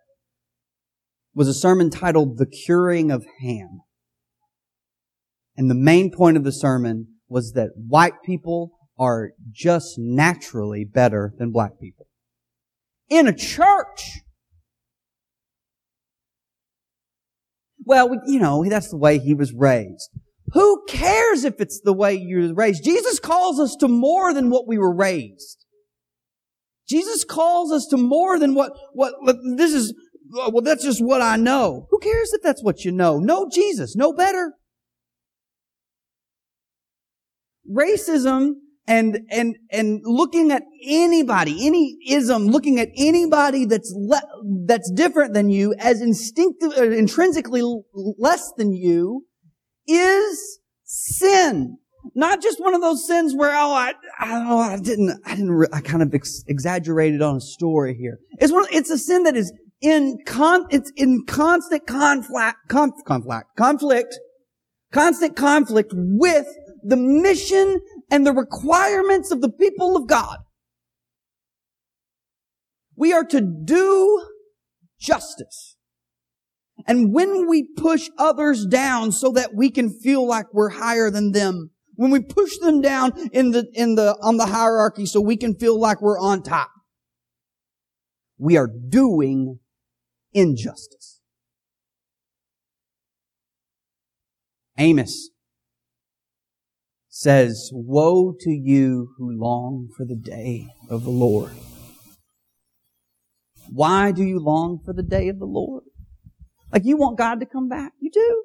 was 1.35 1.49
a 1.49 1.55
sermon 1.55 1.91
titled 1.91 2.37
The 2.37 2.47
Curing 2.47 3.11
of 3.11 3.25
Ham. 3.41 3.81
And 5.56 5.70
the 5.70 5.75
main 5.75 6.11
point 6.11 6.37
of 6.37 6.44
the 6.44 6.52
sermon 6.52 7.08
was 7.28 7.52
that 7.52 7.70
white 7.76 8.23
people 8.25 8.73
are 8.99 9.32
just 9.50 9.99
naturally 9.99 10.84
better 10.84 11.32
than 11.38 11.50
black 11.50 11.78
people. 11.80 12.06
In 13.08 13.26
a 13.26 13.32
church! 13.32 14.20
Well, 17.84 18.11
you 18.26 18.40
know, 18.40 18.64
that's 18.64 18.88
the 18.88 18.96
way 18.96 19.18
he 19.18 19.34
was 19.34 19.52
raised. 19.52 20.11
Who 20.52 20.84
cares 20.88 21.44
if 21.44 21.61
it's 21.61 21.80
the 21.80 21.92
way 21.92 22.14
you're 22.14 22.54
raised? 22.54 22.84
Jesus 22.84 23.18
calls 23.18 23.58
us 23.61 23.76
to 23.80 23.88
more 23.88 24.32
than 24.32 24.50
what 24.50 24.66
we 24.66 24.78
were 24.78 24.94
raised. 24.94 25.66
Jesus 26.88 27.25
calls 27.25 27.73
us 27.73 27.87
to 27.87 27.96
more 27.96 28.38
than 28.38 28.54
what, 28.54 28.73
what, 28.92 29.14
this 29.56 29.73
is, 29.73 29.94
well, 30.30 30.62
that's 30.62 30.84
just 30.84 31.04
what 31.04 31.23
I 31.23 31.37
know. 31.37 31.87
Who 31.90 31.99
cares 31.99 32.32
if 32.32 32.42
that's 32.42 32.62
what 32.62 32.84
you 32.84 32.92
know? 32.92 33.18
Know 33.18 33.49
Jesus. 33.52 33.96
Know 33.96 34.12
better. 34.12 34.54
Racism 37.71 38.54
and 38.87 39.21
and 39.30 39.56
and 39.71 40.00
looking 40.04 40.50
at 40.50 40.62
anybody, 40.87 41.66
any 41.66 41.97
ism, 42.06 42.47
looking 42.47 42.78
at 42.78 42.88
anybody 42.97 43.64
that's 43.64 43.92
le- 43.97 44.66
that's 44.66 44.90
different 44.90 45.33
than 45.35 45.49
you 45.49 45.75
as 45.78 46.00
instinctive, 46.00 46.73
uh, 46.76 46.90
intrinsically 46.90 47.62
less 48.18 48.52
than 48.56 48.73
you, 48.73 49.25
is 49.87 50.59
sin. 50.85 51.78
Not 52.14 52.42
just 52.42 52.61
one 52.61 52.75
of 52.75 52.83
those 52.83 53.06
sins 53.06 53.35
where 53.35 53.52
oh 53.54 53.73
I 53.73 53.94
I 54.18 54.44
know 54.44 54.59
I 54.59 54.78
didn't 54.78 55.18
I 55.25 55.35
didn't 55.35 55.52
re- 55.52 55.68
I 55.73 55.80
kind 55.80 56.02
of 56.02 56.14
ex- 56.14 56.44
exaggerated 56.47 57.23
on 57.23 57.37
a 57.37 57.40
story 57.40 57.97
here. 57.99 58.18
It's 58.38 58.52
one 58.52 58.66
it's 58.71 58.90
a 58.90 58.99
sin 58.99 59.23
that 59.23 59.37
is 59.37 59.52
in 59.80 60.18
con 60.26 60.66
it's 60.71 60.92
in 60.97 61.25
constant 61.26 61.87
conflict 61.87 62.59
conf, 62.68 62.94
conflict 63.06 63.56
conflict 63.56 64.18
constant 64.92 65.35
conflict 65.35 65.92
with 65.94 66.47
the 66.85 66.97
mission 66.97 67.81
and 68.11 68.26
the 68.26 68.33
requirements 68.33 69.31
of 69.31 69.41
the 69.41 69.50
people 69.50 69.97
of 69.97 70.07
God. 70.07 70.38
We 72.97 73.12
are 73.12 73.25
to 73.25 73.41
do 73.41 74.26
justice. 75.00 75.76
And 76.87 77.14
when 77.14 77.49
we 77.49 77.62
push 77.76 78.09
others 78.19 78.67
down 78.67 79.12
so 79.12 79.31
that 79.33 79.55
we 79.55 79.71
can 79.71 79.91
feel 79.91 80.26
like 80.26 80.47
we're 80.53 80.71
higher 80.71 81.11
than 81.11 81.33
them, 81.33 81.71
when 81.97 82.11
we 82.11 82.21
push 82.21 82.59
them 82.59 82.81
down 82.81 83.12
in 83.33 83.53
the, 83.53 83.67
in 83.73 83.95
the, 83.95 84.17
on 84.21 84.37
the 84.37 84.47
hierarchy 84.47 85.07
so 85.07 85.21
we 85.21 85.37
can 85.37 85.55
feel 85.55 85.79
like 85.79 86.03
we're 86.03 86.19
on 86.19 86.43
top, 86.43 86.71
we 88.38 88.57
are 88.57 88.69
doing 88.69 89.61
injustice. 90.33 91.21
Amos 94.76 95.31
says, 97.16 97.71
Woe 97.73 98.35
to 98.40 98.50
you 98.50 99.11
who 99.16 99.30
long 99.30 99.88
for 99.97 100.04
the 100.04 100.16
day 100.16 100.66
of 100.90 101.04
the 101.04 101.11
Lord. 101.11 101.52
Why 103.71 104.11
do 104.11 104.25
you 104.25 104.40
long 104.40 104.80
for 104.85 104.92
the 104.92 105.04
day 105.04 105.28
of 105.28 105.38
the 105.38 105.47
Lord? 105.47 105.85
Like 106.73 106.85
you 106.85 106.97
want 106.97 107.16
God 107.16 107.38
to 107.38 107.47
come 107.47 107.68
back. 107.68 107.92
You 108.00 108.11
do. 108.11 108.44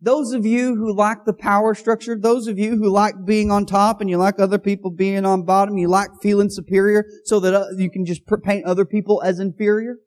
Those 0.00 0.32
of 0.32 0.44
you 0.44 0.74
who 0.74 0.92
like 0.92 1.24
the 1.24 1.32
power 1.32 1.72
structure, 1.72 2.18
those 2.18 2.48
of 2.48 2.58
you 2.58 2.76
who 2.76 2.90
like 2.90 3.14
being 3.24 3.52
on 3.52 3.64
top 3.64 4.00
and 4.00 4.10
you 4.10 4.16
like 4.16 4.40
other 4.40 4.58
people 4.58 4.90
being 4.90 5.24
on 5.24 5.44
bottom, 5.44 5.78
you 5.78 5.86
like 5.86 6.10
feeling 6.20 6.50
superior 6.50 7.04
so 7.26 7.38
that 7.38 7.54
uh, 7.54 7.66
you 7.76 7.90
can 7.90 8.06
just 8.06 8.22
paint 8.42 8.64
other 8.64 8.84
people 8.84 9.22
as 9.24 9.38
inferior. 9.38 9.98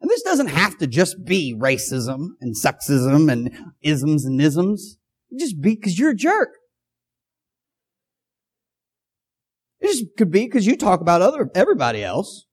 And 0.00 0.08
this 0.08 0.22
doesn't 0.22 0.48
have 0.48 0.78
to 0.78 0.86
just 0.86 1.24
be 1.24 1.56
racism 1.58 2.28
and 2.40 2.54
sexism 2.54 3.30
and 3.30 3.52
isms 3.82 4.24
and 4.24 4.40
isms. 4.40 4.99
Just 5.38 5.60
be 5.60 5.74
because 5.74 5.98
you're 5.98 6.10
a 6.10 6.16
jerk. 6.16 6.50
It 9.80 9.86
just 9.86 10.16
could 10.18 10.30
be 10.30 10.44
because 10.44 10.66
you 10.66 10.76
talk 10.76 11.00
about 11.00 11.22
other 11.22 11.50
everybody 11.54 12.04
else, 12.04 12.46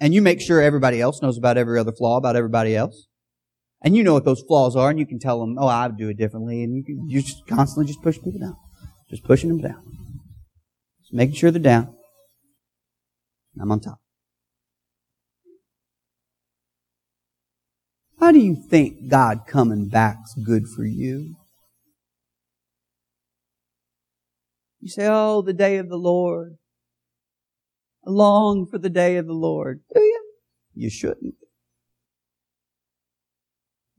and 0.00 0.14
you 0.14 0.22
make 0.22 0.40
sure 0.40 0.62
everybody 0.62 1.00
else 1.00 1.20
knows 1.20 1.36
about 1.36 1.58
every 1.58 1.78
other 1.78 1.92
flaw 1.92 2.16
about 2.16 2.36
everybody 2.36 2.74
else, 2.74 3.08
and 3.82 3.96
you 3.96 4.02
know 4.02 4.14
what 4.14 4.24
those 4.24 4.42
flaws 4.46 4.74
are, 4.74 4.90
and 4.90 4.98
you 4.98 5.06
can 5.06 5.18
tell 5.18 5.40
them, 5.40 5.56
"Oh, 5.58 5.66
I 5.66 5.86
would 5.86 5.98
do 5.98 6.08
it 6.08 6.16
differently," 6.16 6.62
and 6.62 6.74
you 6.74 6.84
can 6.84 7.08
you 7.08 7.20
just 7.20 7.46
constantly 7.46 7.86
just 7.86 8.02
push 8.02 8.16
people 8.16 8.40
down, 8.40 8.56
just 9.10 9.24
pushing 9.24 9.48
them 9.48 9.60
down, 9.60 9.82
just 11.00 11.12
making 11.12 11.34
sure 11.34 11.50
they're 11.50 11.60
down. 11.60 11.94
I'm 13.60 13.70
on 13.72 13.80
top. 13.80 13.98
How 18.20 18.32
do 18.32 18.38
you 18.38 18.56
think 18.56 19.08
God 19.08 19.46
coming 19.46 19.88
back's 19.88 20.34
good 20.34 20.66
for 20.68 20.84
you? 20.84 21.36
You 24.80 24.88
say, 24.88 25.06
Oh, 25.08 25.42
the 25.42 25.52
day 25.52 25.76
of 25.76 25.88
the 25.88 25.96
Lord. 25.96 26.56
I 28.06 28.10
long 28.10 28.66
for 28.70 28.78
the 28.78 28.90
day 28.90 29.16
of 29.16 29.26
the 29.26 29.32
Lord. 29.32 29.82
Do 29.92 30.00
you? 30.00 30.32
You 30.74 30.90
shouldn't. 30.90 31.34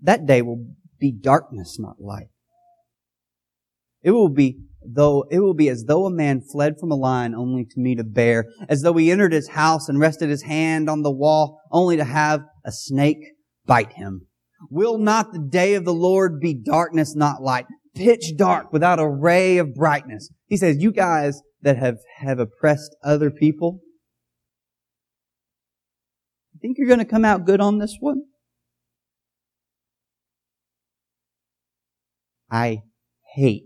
That 0.01 0.25
day 0.25 0.41
will 0.41 0.65
be 0.99 1.11
darkness, 1.11 1.77
not 1.79 1.99
light. 1.99 2.29
It 4.01 4.11
will 4.11 4.29
be 4.29 4.59
though 4.81 5.25
it 5.29 5.39
will 5.39 5.53
be 5.53 5.67
as 5.67 5.83
though 5.85 6.05
a 6.05 6.11
man 6.11 6.41
fled 6.41 6.79
from 6.79 6.91
a 6.91 6.95
lion 6.95 7.35
only 7.35 7.65
to 7.65 7.79
meet 7.79 7.99
a 7.99 8.03
bear, 8.03 8.45
as 8.69 8.81
though 8.81 8.93
he 8.93 9.11
entered 9.11 9.33
his 9.33 9.49
house 9.49 9.89
and 9.89 9.99
rested 9.99 10.29
his 10.29 10.43
hand 10.43 10.89
on 10.89 11.01
the 11.01 11.11
wall 11.11 11.59
only 11.71 11.97
to 11.97 12.05
have 12.05 12.41
a 12.65 12.71
snake 12.71 13.33
bite 13.65 13.93
him. 13.93 14.27
Will 14.69 14.97
not 14.97 15.31
the 15.31 15.39
day 15.39 15.73
of 15.75 15.85
the 15.85 15.93
Lord 15.93 16.39
be 16.39 16.53
darkness, 16.53 17.15
not 17.15 17.41
light? 17.41 17.65
Pitch 17.99 18.37
dark 18.37 18.71
without 18.71 18.99
a 18.99 19.07
ray 19.07 19.57
of 19.57 19.75
brightness. 19.75 20.31
He 20.47 20.55
says, 20.55 20.77
you 20.77 20.91
guys 20.91 21.41
that 21.61 21.77
have, 21.77 21.97
have 22.19 22.39
oppressed 22.39 22.95
other 23.03 23.29
people, 23.29 23.81
you 26.53 26.59
think 26.61 26.77
you're 26.77 26.87
going 26.87 26.99
to 26.99 27.05
come 27.05 27.25
out 27.25 27.45
good 27.45 27.59
on 27.59 27.77
this 27.77 27.97
one? 27.99 28.23
I 32.49 32.83
hate, 33.35 33.63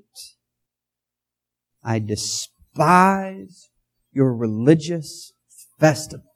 I 1.83 1.99
despise 1.99 3.69
your 4.11 4.35
religious 4.35 5.31
festivals. 5.79 6.27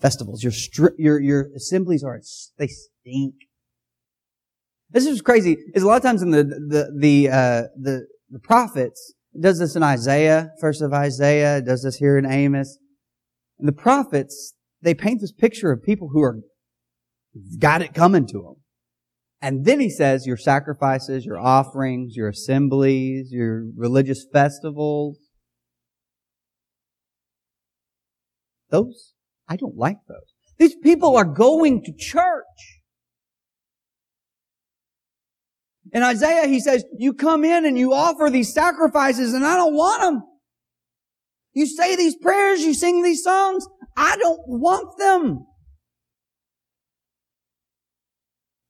Festivals, 0.00 0.42
your 0.42 0.52
stri- 0.52 0.94
your 0.98 1.20
your 1.20 1.48
assemblies 1.54 2.04
are 2.04 2.20
they 2.58 2.68
stink. 2.68 3.34
This 4.90 5.06
is 5.06 5.20
crazy. 5.22 5.56
Is 5.74 5.82
a 5.82 5.86
lot 5.86 5.96
of 5.96 6.02
times 6.02 6.22
in 6.22 6.30
the 6.30 6.44
the 6.44 6.92
the 6.98 7.28
uh, 7.28 7.62
the, 7.80 8.06
the 8.30 8.38
prophets 8.38 9.14
it 9.34 9.42
does 9.42 9.58
this 9.58 9.74
in 9.74 9.82
Isaiah, 9.82 10.50
first 10.60 10.80
of 10.80 10.92
Isaiah, 10.92 11.58
it 11.58 11.66
does 11.66 11.82
this 11.82 11.96
here 11.96 12.16
in 12.16 12.24
Amos. 12.24 12.78
And 13.58 13.66
the 13.66 13.72
prophets, 13.72 14.54
they 14.80 14.94
paint 14.94 15.20
this 15.20 15.32
picture 15.32 15.72
of 15.72 15.82
people 15.82 16.10
who 16.12 16.22
are 16.22 16.38
got 17.58 17.82
it 17.82 17.94
coming 17.94 18.26
to 18.28 18.38
them. 18.38 18.54
And 19.42 19.64
then 19.64 19.80
he 19.80 19.90
says 19.90 20.24
your 20.24 20.36
sacrifices, 20.36 21.24
your 21.24 21.38
offerings, 21.38 22.14
your 22.14 22.28
assemblies, 22.28 23.30
your 23.32 23.64
religious 23.76 24.24
festivals, 24.32 25.18
those, 28.70 29.14
I 29.48 29.56
don't 29.56 29.76
like 29.76 29.98
those. 30.08 30.32
These 30.58 30.76
people 30.76 31.16
are 31.16 31.24
going 31.24 31.82
to 31.84 31.92
church. 31.92 32.73
In 35.94 36.02
Isaiah, 36.02 36.48
he 36.48 36.58
says, 36.58 36.84
you 36.98 37.14
come 37.14 37.44
in 37.44 37.64
and 37.64 37.78
you 37.78 37.94
offer 37.94 38.28
these 38.28 38.52
sacrifices 38.52 39.32
and 39.32 39.46
I 39.46 39.54
don't 39.54 39.74
want 39.74 40.02
them. 40.02 40.24
You 41.54 41.66
say 41.66 41.94
these 41.94 42.16
prayers, 42.16 42.62
you 42.62 42.74
sing 42.74 43.02
these 43.02 43.22
songs. 43.22 43.64
I 43.96 44.16
don't 44.16 44.40
want 44.46 44.98
them. 44.98 45.46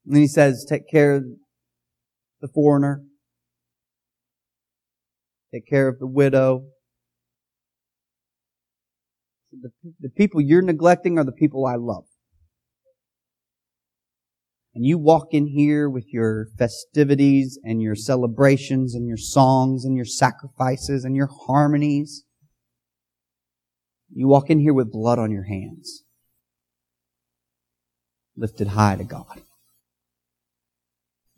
And 0.04 0.14
then 0.14 0.21
he 0.21 0.28
says, 0.28 0.66
take 0.69 0.87
care 0.87 1.14
of 1.14 1.25
the 2.43 2.49
foreigner. 2.49 3.02
Take 5.50 5.66
care 5.66 5.88
of 5.88 5.99
the 5.99 6.07
widow. 6.07 6.66
The, 9.50 9.71
the 9.99 10.11
people 10.11 10.43
you're 10.43 10.61
neglecting 10.61 11.19
are 11.19 11.25
the 11.25 11.33
people 11.33 11.64
I 11.64 11.76
love. 11.76 12.04
And 14.75 14.85
you 14.85 14.99
walk 14.99 15.28
in 15.31 15.47
here 15.47 15.88
with 15.88 16.12
your 16.12 16.49
festivities 16.59 17.59
and 17.62 17.81
your 17.81 17.95
celebrations 17.95 18.95
and 18.95 19.07
your 19.07 19.16
songs 19.16 19.85
and 19.85 19.97
your 19.97 20.04
sacrifices 20.04 21.04
and 21.04 21.14
your 21.14 21.28
harmonies. 21.47 22.25
You 24.12 24.26
walk 24.26 24.50
in 24.50 24.59
here 24.59 24.75
with 24.75 24.90
blood 24.90 25.19
on 25.19 25.31
your 25.31 25.45
hands. 25.45 26.02
Lifted 28.37 28.69
high 28.69 28.97
to 28.97 29.04
God. 29.04 29.43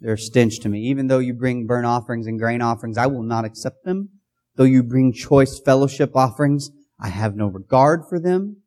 They're 0.00 0.14
a 0.14 0.18
stench 0.18 0.60
to 0.60 0.68
me. 0.68 0.80
Even 0.80 1.06
though 1.06 1.18
you 1.18 1.34
bring 1.34 1.66
burnt 1.66 1.86
offerings 1.86 2.26
and 2.26 2.38
grain 2.38 2.62
offerings, 2.62 2.96
I 2.96 3.06
will 3.06 3.22
not 3.22 3.44
accept 3.44 3.84
them. 3.84 4.10
Though 4.56 4.64
you 4.64 4.82
bring 4.82 5.12
choice 5.12 5.60
fellowship 5.60 6.16
offerings, 6.16 6.70
I 6.98 7.08
have 7.08 7.36
no 7.36 7.48
regard 7.48 8.04
for 8.08 8.18
them. 8.18 8.62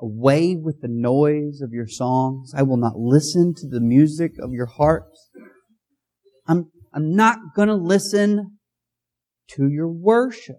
Away 0.00 0.56
with 0.56 0.80
the 0.80 0.88
noise 0.88 1.60
of 1.60 1.72
your 1.72 1.86
songs. 1.86 2.52
I 2.56 2.62
will 2.62 2.76
not 2.76 2.96
listen 2.96 3.54
to 3.56 3.68
the 3.68 3.80
music 3.80 4.32
of 4.40 4.52
your 4.52 4.66
hearts. 4.66 5.30
I'm, 6.46 6.70
I'm 6.94 7.14
not 7.14 7.38
gonna 7.54 7.76
listen 7.76 8.58
to 9.50 9.68
your 9.68 9.88
worship. 9.88 10.56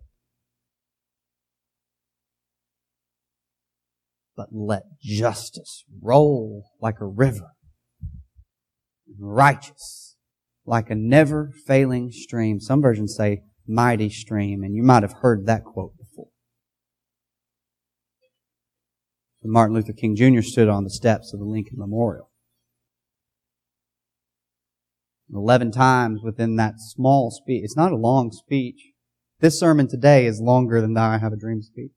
But 4.36 4.50
let 4.52 4.84
justice 5.02 5.84
roll 6.02 6.66
like 6.80 7.00
a 7.00 7.06
river 7.06 7.52
righteous, 9.20 10.16
like 10.66 10.90
a 10.90 10.96
never 10.96 11.52
failing 11.66 12.12
stream. 12.12 12.60
Some 12.60 12.82
versions 12.82 13.16
say 13.16 13.42
mighty 13.68 14.10
stream, 14.10 14.64
and 14.64 14.76
you 14.76 14.84
might 14.84 15.04
have 15.04 15.14
heard 15.22 15.46
that 15.46 15.64
quote 15.64 15.94
before. 19.42 19.52
Martin 19.52 19.76
Luther 19.76 19.94
King 19.94 20.16
Jr. 20.16 20.42
stood 20.42 20.70
on 20.70 20.84
the 20.84 20.90
steps 20.90 21.34
of 21.34 21.40
the 21.40 21.46
Lincoln 21.46 21.78
Memorial. 21.78 22.30
Eleven 25.34 25.72
times 25.72 26.22
within 26.24 26.58
that 26.58 26.74
small 26.78 27.32
speech. 27.32 27.64
It's 27.64 27.78
not 27.78 27.94
a 27.94 27.98
long 27.98 28.32
speech. 28.32 28.92
This 29.40 29.60
sermon 29.60 29.88
today 29.88 30.26
is 30.26 30.42
longer 30.42 30.82
than 30.82 30.94
the 30.94 31.02
I 31.02 31.18
Have 31.18 31.34
a 31.34 31.38
Dream 31.38 31.62
speech. 31.62 31.94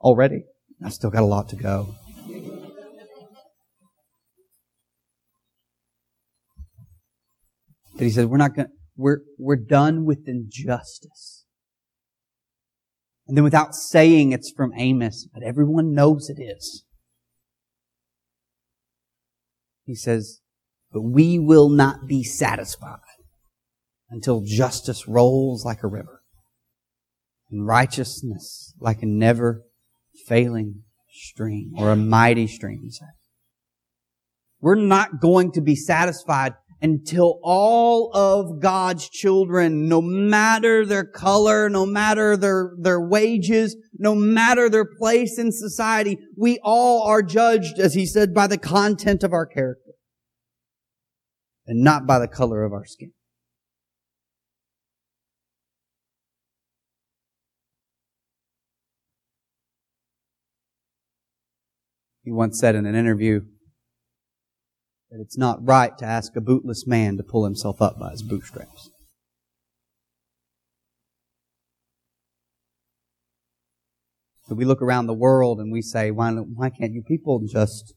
Already. 0.00 0.44
I've 0.84 0.92
still 0.92 1.10
got 1.10 1.22
a 1.22 1.26
lot 1.26 1.48
to 1.50 1.56
go. 1.56 1.94
that 8.00 8.06
he 8.06 8.10
said, 8.10 8.26
we're 8.26 8.38
not 8.38 8.56
going 8.56 8.68
we're, 8.96 9.20
we're 9.38 9.56
done 9.56 10.04
with 10.04 10.26
injustice. 10.26 11.39
And 13.30 13.36
then 13.36 13.44
without 13.44 13.76
saying 13.76 14.32
it's 14.32 14.50
from 14.50 14.72
Amos, 14.76 15.28
but 15.32 15.44
everyone 15.44 15.94
knows 15.94 16.28
it 16.28 16.42
is. 16.42 16.84
He 19.84 19.94
says, 19.94 20.40
but 20.90 21.02
we 21.02 21.38
will 21.38 21.68
not 21.68 22.08
be 22.08 22.24
satisfied 22.24 22.98
until 24.10 24.42
justice 24.44 25.06
rolls 25.06 25.64
like 25.64 25.84
a 25.84 25.86
river 25.86 26.22
and 27.52 27.68
righteousness 27.68 28.74
like 28.80 29.00
a 29.00 29.06
never 29.06 29.62
failing 30.26 30.82
stream 31.12 31.74
or 31.78 31.92
a 31.92 31.96
mighty 31.96 32.48
stream. 32.48 32.90
We're 34.60 34.74
not 34.74 35.20
going 35.20 35.52
to 35.52 35.60
be 35.60 35.76
satisfied 35.76 36.54
until 36.82 37.38
all 37.42 38.10
of 38.14 38.60
God's 38.60 39.08
children, 39.08 39.88
no 39.88 40.00
matter 40.00 40.86
their 40.86 41.04
color, 41.04 41.68
no 41.68 41.84
matter 41.84 42.36
their, 42.36 42.72
their 42.78 43.00
wages, 43.00 43.76
no 43.98 44.14
matter 44.14 44.68
their 44.70 44.86
place 44.86 45.38
in 45.38 45.52
society, 45.52 46.18
we 46.36 46.58
all 46.62 47.06
are 47.06 47.22
judged, 47.22 47.78
as 47.78 47.94
he 47.94 48.06
said, 48.06 48.32
by 48.32 48.46
the 48.46 48.58
content 48.58 49.22
of 49.22 49.32
our 49.32 49.46
character 49.46 49.92
and 51.66 51.84
not 51.84 52.06
by 52.06 52.18
the 52.18 52.28
color 52.28 52.64
of 52.64 52.72
our 52.72 52.84
skin. 52.84 53.12
He 62.22 62.32
once 62.32 62.58
said 62.60 62.74
in 62.74 62.86
an 62.86 62.94
interview, 62.94 63.42
that 65.10 65.20
it's 65.20 65.36
not 65.36 65.66
right 65.66 65.96
to 65.98 66.04
ask 66.04 66.36
a 66.36 66.40
bootless 66.40 66.86
man 66.86 67.16
to 67.16 67.22
pull 67.22 67.44
himself 67.44 67.82
up 67.82 67.98
by 67.98 68.10
his 68.10 68.22
bootstraps. 68.22 68.90
So 74.46 74.54
we 74.54 74.64
look 74.64 74.82
around 74.82 75.06
the 75.06 75.14
world 75.14 75.58
and 75.58 75.72
we 75.72 75.82
say, 75.82 76.10
why, 76.10 76.32
why 76.32 76.70
can't 76.70 76.92
you 76.92 77.02
people 77.02 77.40
just 77.50 77.94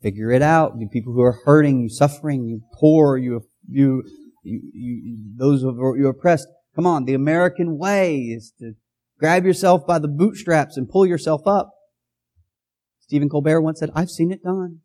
figure 0.00 0.30
it 0.30 0.42
out? 0.42 0.74
You 0.78 0.88
people 0.88 1.12
who 1.12 1.22
are 1.22 1.40
hurting, 1.44 1.80
you 1.80 1.88
suffering, 1.88 2.46
you 2.46 2.60
poor, 2.74 3.16
you, 3.16 3.42
you, 3.68 4.04
you, 4.42 4.60
you 4.72 5.16
those 5.36 5.62
who 5.62 5.70
are 5.80 5.96
you 5.96 6.08
oppressed. 6.08 6.46
Come 6.74 6.86
on, 6.86 7.04
the 7.04 7.14
American 7.14 7.78
way 7.78 8.16
is 8.16 8.52
to 8.60 8.74
grab 9.18 9.44
yourself 9.44 9.86
by 9.86 9.98
the 9.98 10.08
bootstraps 10.08 10.76
and 10.76 10.88
pull 10.88 11.04
yourself 11.04 11.42
up. 11.46 11.70
Stephen 13.00 13.28
Colbert 13.28 13.60
once 13.60 13.80
said, 13.80 13.90
I've 13.94 14.10
seen 14.10 14.30
it 14.30 14.42
done. 14.44 14.80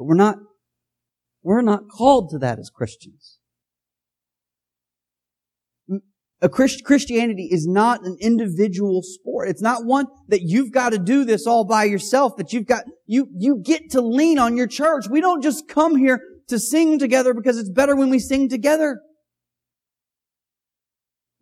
But 0.00 0.06
we're 0.06 0.14
not, 0.14 0.38
we're 1.42 1.60
not 1.60 1.90
called 1.90 2.30
to 2.30 2.38
that 2.38 2.58
as 2.58 2.70
Christians. 2.70 3.36
A 6.40 6.48
Christ, 6.48 6.84
Christianity 6.86 7.50
is 7.52 7.66
not 7.66 8.06
an 8.06 8.16
individual 8.18 9.02
sport. 9.02 9.50
It's 9.50 9.60
not 9.60 9.84
one 9.84 10.06
that 10.28 10.40
you've 10.40 10.72
got 10.72 10.92
to 10.92 10.98
do 10.98 11.26
this 11.26 11.46
all 11.46 11.66
by 11.66 11.84
yourself, 11.84 12.38
that 12.38 12.54
you've 12.54 12.64
got, 12.64 12.84
you, 13.04 13.28
you 13.36 13.60
get 13.62 13.90
to 13.90 14.00
lean 14.00 14.38
on 14.38 14.56
your 14.56 14.66
church. 14.66 15.04
We 15.10 15.20
don't 15.20 15.42
just 15.42 15.68
come 15.68 15.96
here 15.96 16.22
to 16.48 16.58
sing 16.58 16.98
together 16.98 17.34
because 17.34 17.58
it's 17.58 17.68
better 17.68 17.94
when 17.94 18.08
we 18.08 18.20
sing 18.20 18.48
together. 18.48 19.02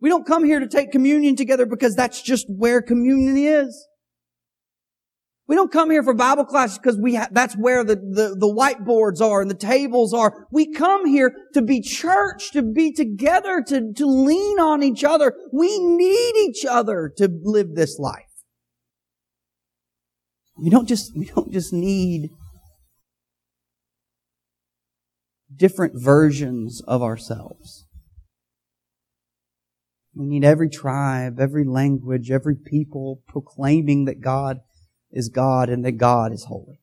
We 0.01 0.09
don't 0.09 0.27
come 0.27 0.43
here 0.43 0.59
to 0.59 0.67
take 0.67 0.91
communion 0.91 1.37
together 1.37 1.65
because 1.65 1.95
that's 1.95 2.21
just 2.21 2.45
where 2.49 2.81
communion 2.81 3.37
is. 3.37 3.87
We 5.49 5.55
don't 5.55 5.71
come 5.71 5.89
here 5.89 6.03
for 6.03 6.13
Bible 6.13 6.45
classes 6.45 6.77
because 6.77 6.99
we 6.99 7.15
ha- 7.15 7.29
that's 7.31 7.55
where 7.55 7.83
the, 7.83 7.95
the, 7.95 8.35
the 8.37 8.45
whiteboards 8.45 9.19
are 9.19 9.41
and 9.41 9.49
the 9.49 9.55
tables 9.55 10.13
are. 10.13 10.45
We 10.51 10.71
come 10.71 11.07
here 11.07 11.33
to 11.55 11.63
be 11.63 11.81
church, 11.81 12.51
to 12.51 12.61
be 12.61 12.93
together, 12.93 13.63
to, 13.65 13.91
to 13.93 14.05
lean 14.05 14.59
on 14.59 14.83
each 14.83 15.03
other. 15.03 15.33
We 15.51 15.79
need 15.79 16.35
each 16.35 16.65
other 16.69 17.11
to 17.17 17.27
live 17.41 17.73
this 17.73 17.97
life. 17.97 18.29
We 20.55 20.69
don't 20.69 20.87
just, 20.87 21.17
we 21.17 21.25
don't 21.25 21.51
just 21.51 21.73
need 21.73 22.29
different 25.53 25.93
versions 25.95 26.79
of 26.87 27.01
ourselves. 27.01 27.87
We 30.13 30.27
need 30.27 30.45
every 30.45 30.69
tribe, 30.69 31.39
every 31.39 31.65
language, 31.65 32.29
every 32.29 32.55
people 32.55 33.23
proclaiming 33.27 34.05
that 34.05 34.21
God 34.21 34.59
is 35.11 35.29
God 35.29 35.69
and 35.69 35.83
that 35.85 35.93
God 35.93 36.31
is 36.31 36.45
holy. 36.45 36.81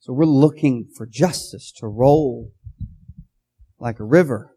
So 0.00 0.12
we're 0.12 0.24
looking 0.24 0.88
for 0.96 1.06
justice 1.06 1.72
to 1.78 1.88
roll 1.88 2.52
like 3.78 3.98
a 3.98 4.04
river, 4.04 4.54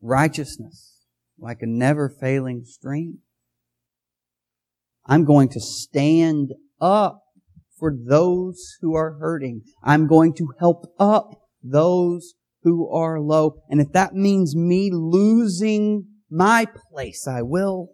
righteousness 0.00 0.92
like 1.38 1.62
a 1.62 1.66
never 1.66 2.08
failing 2.08 2.64
stream. 2.64 3.18
I'm 5.06 5.24
going 5.24 5.48
to 5.50 5.60
stand 5.60 6.52
up 6.80 7.22
for 7.78 7.92
those 7.92 8.76
who 8.80 8.94
are 8.94 9.14
hurting. 9.18 9.62
I'm 9.82 10.06
going 10.06 10.34
to 10.34 10.52
help 10.60 10.94
up 10.98 11.30
those 11.62 12.34
who 12.62 12.88
are 12.88 13.18
low. 13.20 13.62
And 13.68 13.80
if 13.80 13.92
that 13.92 14.14
means 14.14 14.54
me 14.54 14.90
losing 14.92 16.06
my 16.32 16.66
place, 16.90 17.26
I 17.28 17.42
will. 17.42 17.90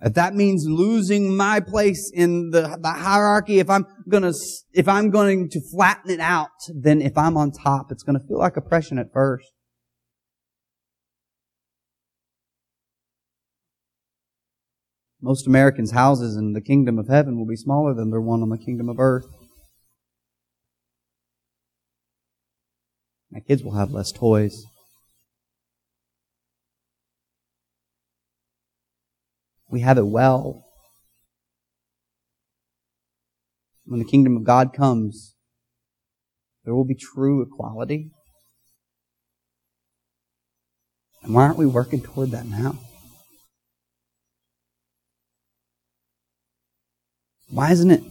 If 0.00 0.14
that 0.14 0.34
means 0.34 0.64
losing 0.68 1.36
my 1.36 1.58
place 1.58 2.12
in 2.14 2.50
the, 2.50 2.78
the 2.80 2.90
hierarchy, 2.90 3.58
if 3.58 3.68
I'm 3.68 3.84
gonna, 4.08 4.32
if 4.72 4.86
I'm 4.86 5.10
going 5.10 5.48
to 5.50 5.60
flatten 5.72 6.10
it 6.10 6.20
out, 6.20 6.50
then 6.72 7.00
if 7.00 7.18
I'm 7.18 7.36
on 7.36 7.50
top, 7.50 7.90
it's 7.90 8.04
gonna 8.04 8.20
feel 8.28 8.38
like 8.38 8.56
oppression 8.56 8.98
at 8.98 9.12
first. 9.12 9.48
Most 15.20 15.48
Americans' 15.48 15.90
houses 15.90 16.36
in 16.36 16.52
the 16.52 16.60
kingdom 16.60 16.96
of 16.96 17.08
heaven 17.08 17.36
will 17.36 17.46
be 17.46 17.56
smaller 17.56 17.92
than 17.92 18.10
their 18.10 18.20
one 18.20 18.40
on 18.40 18.50
the 18.50 18.58
kingdom 18.58 18.88
of 18.88 19.00
earth. 19.00 19.26
My 23.32 23.40
kids 23.40 23.64
will 23.64 23.74
have 23.74 23.90
less 23.90 24.12
toys. 24.12 24.64
We 29.70 29.80
have 29.80 29.98
it 29.98 30.06
well. 30.06 30.64
When 33.84 33.98
the 33.98 34.04
kingdom 34.04 34.36
of 34.36 34.44
God 34.44 34.72
comes, 34.72 35.34
there 36.64 36.74
will 36.74 36.84
be 36.84 36.94
true 36.94 37.42
equality. 37.42 38.10
And 41.22 41.34
why 41.34 41.44
aren't 41.44 41.58
we 41.58 41.66
working 41.66 42.02
toward 42.02 42.30
that 42.30 42.46
now? 42.46 42.78
Why 47.50 47.72
isn't 47.72 47.90
it 47.90 48.02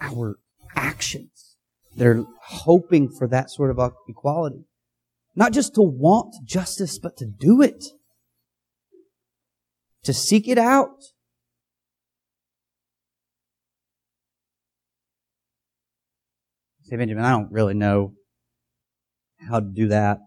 our 0.00 0.36
actions 0.76 1.56
that 1.96 2.06
are 2.06 2.24
hoping 2.42 3.08
for 3.08 3.26
that 3.28 3.50
sort 3.50 3.70
of 3.70 3.92
equality? 4.08 4.66
Not 5.34 5.52
just 5.52 5.74
to 5.74 5.82
want 5.82 6.34
justice, 6.46 6.98
but 6.98 7.16
to 7.16 7.26
do 7.26 7.62
it 7.62 7.84
to 10.04 10.12
seek 10.12 10.48
it 10.48 10.58
out. 10.58 11.02
Say, 16.82 16.96
Benjamin, 16.96 17.24
I 17.24 17.30
don't 17.30 17.50
really 17.50 17.74
know 17.74 18.12
how 19.48 19.60
to 19.60 19.66
do 19.66 19.88
that. 19.88 20.18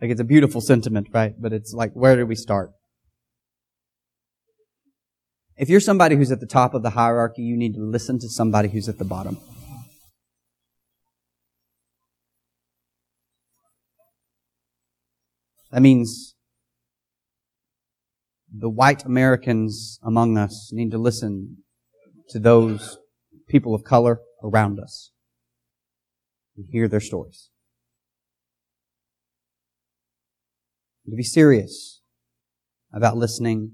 Like, 0.00 0.10
it's 0.10 0.20
a 0.20 0.24
beautiful 0.24 0.60
sentiment, 0.60 1.08
right? 1.12 1.32
But 1.40 1.52
it's 1.52 1.72
like, 1.72 1.92
where 1.92 2.16
do 2.16 2.26
we 2.26 2.34
start? 2.34 2.72
If 5.56 5.68
you're 5.68 5.80
somebody 5.80 6.16
who's 6.16 6.32
at 6.32 6.40
the 6.40 6.46
top 6.46 6.74
of 6.74 6.82
the 6.82 6.90
hierarchy, 6.90 7.42
you 7.42 7.56
need 7.56 7.74
to 7.74 7.80
listen 7.80 8.18
to 8.18 8.28
somebody 8.28 8.68
who's 8.68 8.88
at 8.88 8.98
the 8.98 9.04
bottom. 9.04 9.38
That 15.70 15.80
means 15.80 16.33
the 18.56 18.68
white 18.68 19.04
Americans 19.04 19.98
among 20.04 20.38
us 20.38 20.70
need 20.72 20.90
to 20.92 20.98
listen 20.98 21.56
to 22.28 22.38
those 22.38 22.98
people 23.48 23.74
of 23.74 23.82
color 23.82 24.20
around 24.42 24.78
us 24.78 25.10
and 26.56 26.66
hear 26.70 26.86
their 26.86 27.00
stories. 27.00 27.50
To 31.06 31.16
be 31.16 31.22
serious 31.22 32.00
about 32.92 33.16
listening. 33.16 33.72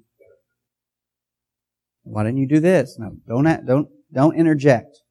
Why 2.03 2.25
didn't 2.25 2.39
you 2.39 2.49
do 2.49 2.59
this? 2.59 2.99
No, 2.99 3.13
don't, 3.29 3.67
don't, 3.67 3.89
don't 4.13 4.37
interject. 4.37 5.03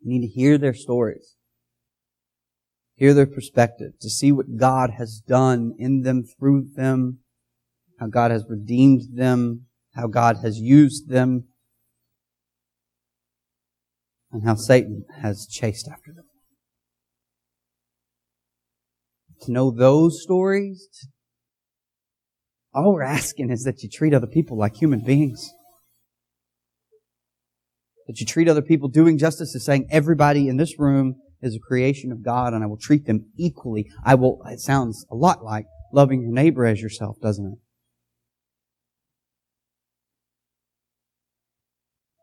You 0.00 0.18
need 0.18 0.26
to 0.26 0.32
hear 0.32 0.56
their 0.56 0.72
stories 0.72 1.36
hear 3.00 3.14
their 3.14 3.26
perspective, 3.26 3.92
to 3.98 4.10
see 4.10 4.30
what 4.30 4.58
God 4.58 4.90
has 4.98 5.22
done 5.26 5.72
in 5.78 6.02
them, 6.02 6.22
through 6.22 6.66
them, 6.76 7.20
how 7.98 8.06
God 8.06 8.30
has 8.30 8.44
redeemed 8.46 9.16
them, 9.16 9.64
how 9.94 10.06
God 10.06 10.36
has 10.42 10.58
used 10.58 11.08
them, 11.08 11.44
and 14.30 14.44
how 14.44 14.54
Satan 14.54 15.06
has 15.22 15.46
chased 15.50 15.88
after 15.88 16.12
them. 16.12 16.26
To 19.44 19.52
know 19.52 19.70
those 19.70 20.22
stories, 20.22 20.86
all 22.74 22.92
we're 22.92 23.02
asking 23.02 23.50
is 23.50 23.62
that 23.62 23.82
you 23.82 23.88
treat 23.88 24.12
other 24.12 24.26
people 24.26 24.58
like 24.58 24.76
human 24.76 25.02
beings. 25.02 25.50
That 28.06 28.20
you 28.20 28.26
treat 28.26 28.46
other 28.46 28.60
people 28.60 28.90
doing 28.90 29.16
justice 29.16 29.54
is 29.54 29.64
saying 29.64 29.88
everybody 29.90 30.48
in 30.48 30.58
this 30.58 30.78
room 30.78 31.14
is 31.42 31.54
a 31.54 31.58
creation 31.58 32.12
of 32.12 32.22
God 32.22 32.52
and 32.52 32.62
I 32.62 32.66
will 32.66 32.76
treat 32.76 33.06
them 33.06 33.30
equally. 33.36 33.90
I 34.04 34.14
will, 34.14 34.40
it 34.46 34.60
sounds 34.60 35.06
a 35.10 35.14
lot 35.14 35.44
like 35.44 35.66
loving 35.92 36.22
your 36.22 36.32
neighbor 36.32 36.66
as 36.66 36.80
yourself, 36.80 37.16
doesn't 37.20 37.46
it? 37.46 37.58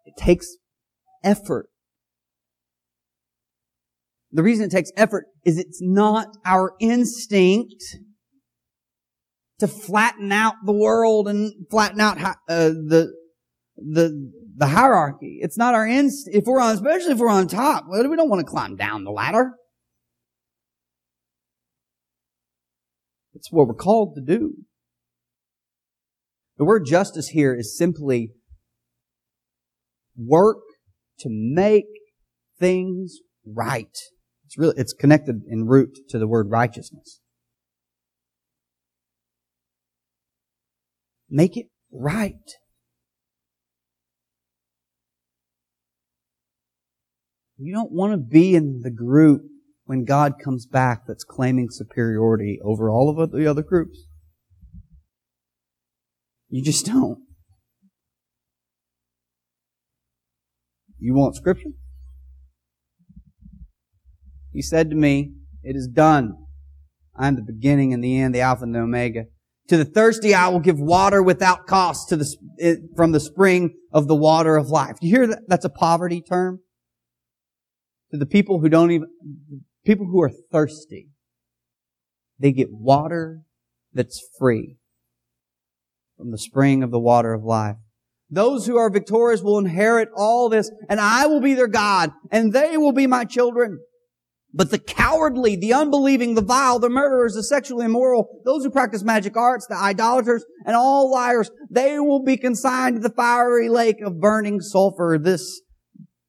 It 0.06 0.14
takes 0.18 0.58
effort. 1.24 1.70
The 4.32 4.44
reason 4.44 4.66
it 4.66 4.72
takes 4.72 4.92
effort 4.96 5.26
is 5.46 5.58
it's 5.58 5.82
not 5.82 6.28
our 6.46 6.74
instinct 6.80 7.84
to 9.60 9.68
flatten 9.68 10.32
out 10.32 10.56
the 10.66 10.74
world 10.74 11.28
and 11.28 11.54
flatten 11.72 12.00
out 12.00 12.18
uh, 12.20 12.70
the 12.70 13.12
the 13.78 14.32
the 14.56 14.68
hierarchy. 14.68 15.40
It's 15.42 15.58
not 15.58 15.76
our 15.76 15.88
inst. 15.88 16.28
If 16.32 16.46
we're 16.46 16.60
on, 16.60 16.74
especially 16.74 17.12
if 17.12 17.20
we're 17.20 17.30
on 17.30 17.48
top, 17.48 17.86
we 17.90 18.16
don't 18.16 18.30
want 18.30 18.46
to 18.46 18.52
climb 18.52 18.76
down 18.76 19.04
the 19.04 19.12
ladder. 19.12 19.54
It's 23.34 23.52
what 23.52 23.68
we're 23.68 23.76
called 23.76 24.16
to 24.16 24.22
do. 24.22 24.56
The 26.58 26.66
word 26.66 26.86
justice 26.88 27.28
here 27.28 27.56
is 27.56 27.78
simply 27.78 28.32
work 30.18 30.58
to 31.20 31.30
make 31.30 31.86
things 32.60 33.20
right. 33.46 33.96
It's 34.46 34.58
really, 34.58 34.74
it's 34.78 34.94
connected 34.94 35.42
in 35.48 35.68
root 35.68 36.00
to 36.10 36.18
the 36.18 36.28
word 36.28 36.50
righteousness. 36.50 37.20
Make 41.30 41.58
it 41.58 41.68
right. 41.92 42.34
You 47.58 47.74
don't 47.74 47.92
want 47.92 48.14
to 48.14 48.18
be 48.18 48.56
in 48.56 48.82
the 48.84 48.92
group 48.92 49.42
when 49.86 50.06
God 50.06 50.34
comes 50.44 50.68
back 50.68 51.04
that's 51.08 51.24
claiming 51.24 51.70
superiority 51.72 52.60
over 52.64 52.90
all 52.90 53.10
of 53.10 53.32
the 53.32 53.48
other 53.48 53.64
groups. 53.64 54.06
You 56.50 56.64
just 56.64 56.86
don't. 56.86 57.20
You 61.00 61.16
want 61.16 61.36
scripture? 61.36 61.72
He 64.54 64.62
said 64.62 64.90
to 64.92 64.96
me, 64.96 65.34
It 65.64 65.76
is 65.76 65.88
done. 65.88 66.34
I 67.16 67.28
am 67.28 67.36
the 67.36 67.42
beginning 67.42 67.92
and 67.94 68.04
the 68.04 68.20
end, 68.20 68.36
the 68.36 68.42
Alpha 68.42 68.64
and 68.64 68.76
the 68.76 68.80
Omega. 68.80 69.26
To 69.70 69.78
the 69.78 69.86
thirsty, 69.86 70.34
I 70.34 70.48
will 70.48 70.60
give 70.60 70.80
water 70.80 71.22
without 71.22 71.66
cost 71.66 72.10
to 72.10 72.18
the, 72.18 72.88
from 72.96 73.12
the 73.12 73.20
spring 73.20 73.74
of 73.92 74.08
the 74.08 74.16
water 74.16 74.56
of 74.56 74.68
life. 74.68 74.98
Do 75.02 75.08
you 75.08 75.16
hear 75.16 75.28
that? 75.28 75.42
That's 75.48 75.66
a 75.66 75.70
poverty 75.70 76.22
term 76.22 76.62
to 78.12 78.18
the 78.18 78.26
people 78.26 78.60
who 78.60 78.70
don't 78.70 78.92
even, 78.92 79.08
people 79.86 80.06
who 80.06 80.22
are 80.22 80.32
thirsty. 80.52 81.10
They 82.40 82.52
get 82.52 82.70
water 82.72 83.42
that's 83.94 84.22
free 84.38 84.78
from 86.18 86.32
the 86.32 86.38
spring 86.38 86.84
of 86.84 86.92
the 86.92 87.00
water 87.00 87.34
of 87.34 87.44
life. 87.44 87.78
Those 88.30 88.66
who 88.66 88.78
are 88.78 88.90
victorious 88.90 89.42
will 89.42 89.58
inherit 89.58 90.10
all 90.16 90.50
this, 90.50 90.70
and 90.90 91.00
I 91.00 91.28
will 91.28 91.40
be 91.40 91.54
their 91.54 91.68
God, 91.68 92.12
and 92.32 92.52
they 92.52 92.78
will 92.78 92.92
be 92.92 93.08
my 93.08 93.24
children. 93.24 93.80
But 94.54 94.72
the 94.72 94.80
cowardly, 94.80 95.56
the 95.56 95.74
unbelieving, 95.74 96.36
the 96.36 96.42
vile, 96.42 96.80
the 96.80 96.90
murderers, 96.90 97.36
the 97.36 97.44
sexually 97.44 97.86
immoral, 97.86 98.42
those 98.44 98.64
who 98.64 98.70
practice 98.70 99.04
magic 99.04 99.38
arts, 99.38 99.68
the 99.68 99.76
idolaters, 99.76 100.46
and 100.66 100.76
all 100.76 101.12
liars, 101.12 101.52
they 101.70 102.00
will 102.00 102.24
be 102.24 102.38
consigned 102.38 102.96
to 102.96 103.02
the 103.02 103.14
fiery 103.14 103.70
lake 103.70 104.02
of 104.02 104.20
burning 104.20 104.60
sulfur. 104.62 105.18
This 105.22 105.62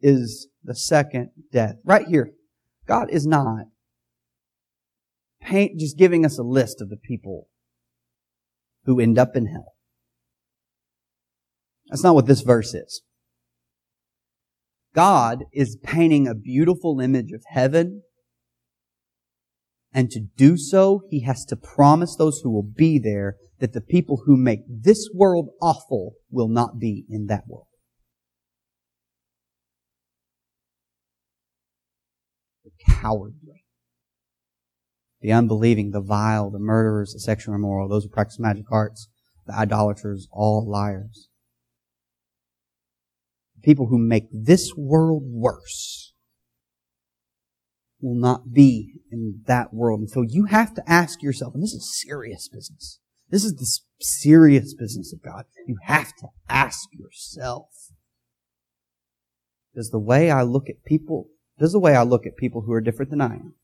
is 0.01 0.49
the 0.69 0.77
second 0.77 1.31
death. 1.51 1.77
Right 1.83 2.07
here. 2.07 2.31
God 2.87 3.09
is 3.11 3.27
not 3.27 3.65
paint, 5.43 5.79
just 5.79 5.99
giving 5.99 6.25
us 6.25 6.39
a 6.39 6.43
list 6.43 6.81
of 6.81 6.91
the 6.91 6.97
people 6.97 7.49
who 8.85 9.01
end 9.01 9.19
up 9.19 9.35
in 9.35 9.47
hell. 9.47 9.73
That's 11.89 12.05
not 12.05 12.15
what 12.15 12.27
this 12.27 12.43
verse 12.43 12.75
is. 12.75 13.03
God 14.95 15.45
is 15.53 15.79
painting 15.83 16.29
a 16.29 16.35
beautiful 16.35 17.01
image 17.01 17.33
of 17.33 17.43
heaven. 17.49 18.03
And 19.93 20.11
to 20.11 20.21
do 20.37 20.59
so, 20.59 21.03
he 21.09 21.23
has 21.23 21.47
to 21.47 21.57
promise 21.57 22.15
those 22.17 22.41
who 22.43 22.51
will 22.51 22.69
be 22.77 22.99
there 22.99 23.37
that 23.59 23.73
the 23.73 23.81
people 23.81 24.23
who 24.27 24.37
make 24.37 24.61
this 24.69 25.09
world 25.15 25.49
awful 25.63 26.15
will 26.31 26.49
not 26.49 26.79
be 26.79 27.07
in 27.09 27.27
that 27.27 27.45
world. 27.47 27.68
Cowardly, 32.87 33.64
the 35.21 35.33
unbelieving, 35.33 35.91
the 35.91 36.01
vile, 36.01 36.51
the 36.51 36.59
murderers, 36.59 37.12
the 37.12 37.21
sexually 37.21 37.57
immoral, 37.57 37.88
those 37.88 38.05
who 38.05 38.11
practice 38.11 38.38
magic 38.38 38.67
arts, 38.71 39.09
the 39.47 39.55
idolaters, 39.55 40.29
all 40.31 40.69
liars. 40.69 41.29
The 43.57 43.62
People 43.62 43.87
who 43.87 43.99
make 43.99 44.29
this 44.33 44.75
world 44.77 45.23
worse 45.27 46.12
will 48.01 48.14
not 48.14 48.53
be 48.53 48.93
in 49.11 49.43
that 49.47 49.75
world. 49.75 50.01
And 50.01 50.11
so 50.11 50.23
you 50.23 50.45
have 50.45 50.75
to 50.75 50.83
ask 50.88 51.23
yourself, 51.23 51.55
and 51.55 51.62
this 51.62 51.73
is 51.73 52.01
serious 52.01 52.49
business. 52.49 53.01
This 53.31 53.45
is 53.45 53.55
the 53.57 54.05
serious 54.05 54.75
business 54.75 55.12
of 55.12 55.23
God. 55.23 55.45
You 55.67 55.77
have 55.83 56.14
to 56.21 56.29
ask 56.49 56.88
yourself, 56.93 57.69
does 59.75 59.91
the 59.91 59.99
way 59.99 60.31
I 60.31 60.43
look 60.43 60.69
at 60.69 60.85
people, 60.85 61.27
does 61.59 61.73
the 61.73 61.81
way 61.81 61.94
I 61.94 62.03
look 62.03 62.27
at 62.27 62.37
people 62.37 62.62
who 62.62 62.73
are 62.73 62.81
different 62.81 63.11
than 63.11 63.21
I 63.21 63.35
am, 63.35 63.55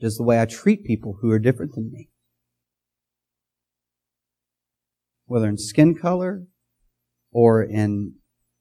does 0.00 0.16
the 0.16 0.24
way 0.24 0.40
I 0.40 0.46
treat 0.46 0.84
people 0.84 1.18
who 1.20 1.30
are 1.30 1.38
different 1.38 1.74
than 1.74 1.90
me, 1.92 2.08
whether 5.26 5.48
in 5.48 5.58
skin 5.58 5.94
color 5.94 6.46
or 7.32 7.62
in 7.62 8.14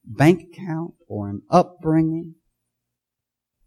bank 0.06 0.42
account 0.52 0.94
or 1.08 1.30
in 1.30 1.42
upbringing, 1.50 2.36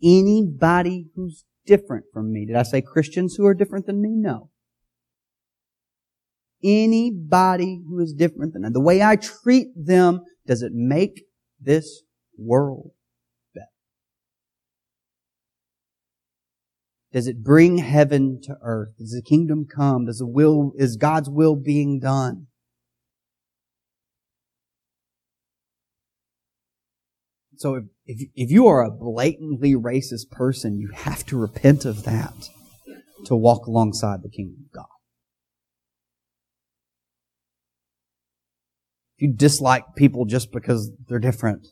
anybody 0.02 1.06
who's 1.14 1.44
different 1.66 2.06
from 2.12 2.32
me. 2.32 2.46
Did 2.46 2.56
I 2.56 2.62
say 2.62 2.82
Christians 2.82 3.36
who 3.36 3.46
are 3.46 3.54
different 3.54 3.86
than 3.86 4.02
me? 4.02 4.10
No. 4.14 4.50
Anybody 6.64 7.82
who 7.88 8.00
is 8.00 8.12
different 8.12 8.52
than 8.52 8.62
me. 8.62 8.68
The 8.72 8.80
way 8.80 9.02
I 9.02 9.16
treat 9.16 9.68
them, 9.76 10.22
does 10.46 10.62
it 10.62 10.72
make 10.74 11.24
this 11.60 12.02
world 12.36 12.90
better? 13.54 13.66
Does 17.12 17.26
it 17.26 17.44
bring 17.44 17.76
heaven 17.78 18.40
to 18.44 18.56
earth? 18.62 18.96
Does 18.98 19.12
the 19.12 19.22
kingdom 19.22 19.66
come? 19.66 20.06
Does 20.06 20.18
the 20.18 20.26
will, 20.26 20.72
is 20.76 20.96
God's 20.96 21.28
will 21.28 21.56
being 21.56 22.00
done? 22.00 22.46
So 27.56 27.74
if, 27.74 27.84
if, 28.06 28.28
if 28.34 28.50
you 28.50 28.66
are 28.66 28.82
a 28.82 28.90
blatantly 28.90 29.74
racist 29.74 30.30
person, 30.30 30.78
you 30.78 30.90
have 30.94 31.24
to 31.26 31.36
repent 31.36 31.84
of 31.84 32.04
that 32.04 32.48
to 33.26 33.36
walk 33.36 33.66
alongside 33.66 34.22
the 34.22 34.30
kingdom 34.30 34.64
of 34.64 34.72
God. 34.72 34.86
If 39.18 39.22
you 39.22 39.34
dislike 39.34 39.84
people 39.96 40.24
just 40.24 40.50
because 40.50 40.90
they're 41.06 41.18
different, 41.18 41.68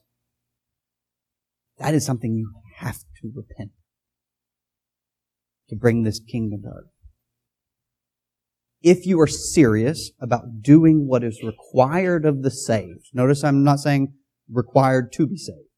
that 1.78 1.94
is 1.94 2.04
something 2.04 2.34
you 2.34 2.52
have 2.76 2.98
to 3.22 3.32
repent 3.34 3.70
to 5.70 5.76
bring 5.76 6.02
this 6.02 6.20
kingdom 6.20 6.62
to 6.62 6.68
earth. 6.68 6.90
If 8.82 9.06
you 9.06 9.20
are 9.20 9.26
serious 9.26 10.10
about 10.20 10.62
doing 10.62 11.06
what 11.06 11.24
is 11.24 11.42
required 11.42 12.24
of 12.24 12.42
the 12.42 12.50
saved, 12.50 13.08
notice 13.12 13.44
I'm 13.44 13.64
not 13.64 13.80
saying 13.80 14.14
required 14.50 15.12
to 15.12 15.26
be 15.26 15.36
saved 15.36 15.68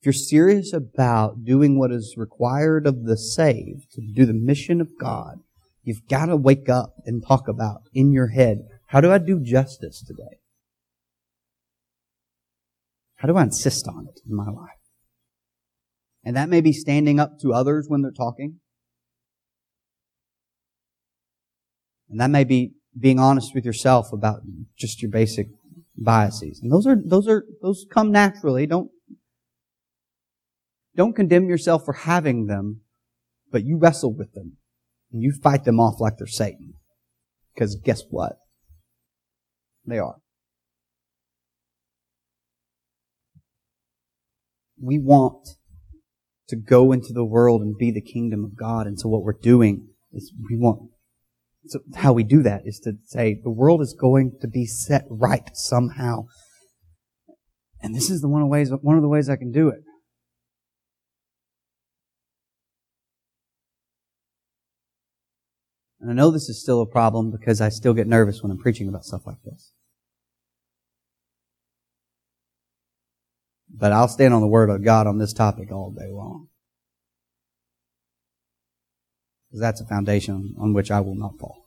If 0.00 0.06
you're 0.06 0.12
serious 0.12 0.72
about 0.72 1.44
doing 1.44 1.78
what 1.78 1.92
is 1.92 2.14
required 2.16 2.86
of 2.86 3.04
the 3.04 3.16
saved 3.16 3.92
to 3.92 4.00
do 4.00 4.26
the 4.26 4.34
mission 4.34 4.80
of 4.80 4.98
God, 4.98 5.38
you've 5.82 6.08
got 6.08 6.26
to 6.26 6.36
wake 6.36 6.68
up 6.68 6.94
and 7.04 7.22
talk 7.26 7.48
about 7.48 7.82
in 7.92 8.12
your 8.12 8.28
head, 8.28 8.58
how 8.86 9.00
do 9.00 9.12
I 9.12 9.18
do 9.18 9.40
justice 9.40 10.02
today? 10.02 10.40
How 13.16 13.28
do 13.28 13.36
I 13.36 13.42
insist 13.42 13.86
on 13.88 14.06
it 14.08 14.20
in 14.28 14.34
my 14.34 14.50
life? 14.50 14.70
And 16.24 16.36
that 16.36 16.48
may 16.48 16.60
be 16.60 16.72
standing 16.72 17.20
up 17.20 17.38
to 17.40 17.52
others 17.52 17.86
when 17.88 18.02
they're 18.02 18.10
talking. 18.10 18.60
And 22.08 22.20
that 22.20 22.30
may 22.30 22.44
be 22.44 22.72
being 22.98 23.18
honest 23.18 23.54
with 23.54 23.64
yourself 23.64 24.12
about 24.12 24.40
just 24.78 25.02
your 25.02 25.10
basic 25.10 25.48
biases. 25.96 26.60
And 26.62 26.72
those 26.72 26.86
are, 26.86 26.96
those 27.04 27.28
are, 27.28 27.44
those 27.62 27.84
come 27.90 28.10
naturally. 28.10 28.66
Don't, 28.66 28.90
don't 30.94 31.14
condemn 31.14 31.48
yourself 31.48 31.84
for 31.84 31.92
having 31.92 32.46
them, 32.46 32.80
but 33.50 33.64
you 33.64 33.78
wrestle 33.78 34.14
with 34.14 34.32
them 34.32 34.56
and 35.12 35.22
you 35.22 35.32
fight 35.32 35.64
them 35.64 35.80
off 35.80 36.00
like 36.00 36.14
they're 36.18 36.26
Satan. 36.26 36.74
Because 37.54 37.76
guess 37.76 38.02
what? 38.10 38.36
They 39.86 39.98
are. 39.98 40.16
We 44.80 44.98
want 44.98 45.48
to 46.48 46.56
go 46.56 46.92
into 46.92 47.12
the 47.12 47.24
world 47.24 47.62
and 47.62 47.76
be 47.76 47.90
the 47.90 48.00
kingdom 48.00 48.44
of 48.44 48.56
God. 48.56 48.86
And 48.86 48.98
so 48.98 49.08
what 49.08 49.22
we're 49.22 49.32
doing 49.32 49.88
is 50.12 50.32
we 50.48 50.56
want, 50.56 50.90
so 51.68 51.80
how 51.96 52.12
we 52.12 52.24
do 52.24 52.42
that 52.42 52.62
is 52.64 52.78
to 52.80 52.94
say 53.04 53.40
the 53.42 53.50
world 53.50 53.80
is 53.80 53.96
going 53.98 54.32
to 54.40 54.48
be 54.48 54.66
set 54.66 55.04
right 55.08 55.48
somehow. 55.54 56.26
And 57.80 57.94
this 57.94 58.10
is 58.10 58.20
the 58.20 58.28
one 58.28 58.42
of 58.42 58.48
ways, 58.48 58.70
one 58.80 58.96
of 58.96 59.02
the 59.02 59.08
ways 59.08 59.28
I 59.28 59.36
can 59.36 59.52
do 59.52 59.68
it. 59.68 59.80
And 66.00 66.10
I 66.10 66.14
know 66.14 66.30
this 66.30 66.48
is 66.48 66.62
still 66.62 66.80
a 66.82 66.86
problem 66.86 67.30
because 67.30 67.60
I 67.60 67.68
still 67.68 67.94
get 67.94 68.06
nervous 68.06 68.42
when 68.42 68.52
I'm 68.52 68.58
preaching 68.58 68.88
about 68.88 69.04
stuff 69.04 69.26
like 69.26 69.42
this. 69.44 69.72
But 73.68 73.92
I'll 73.92 74.08
stand 74.08 74.32
on 74.32 74.40
the 74.40 74.46
Word 74.46 74.70
of 74.70 74.84
God 74.84 75.06
on 75.06 75.18
this 75.18 75.32
topic 75.32 75.72
all 75.72 75.90
day 75.90 76.10
long. 76.10 76.48
Because 79.48 79.60
that's 79.60 79.80
a 79.80 79.86
foundation 79.86 80.54
on 80.58 80.72
which 80.72 80.90
I 80.90 81.00
will 81.00 81.14
not 81.14 81.38
fall. 81.38 81.64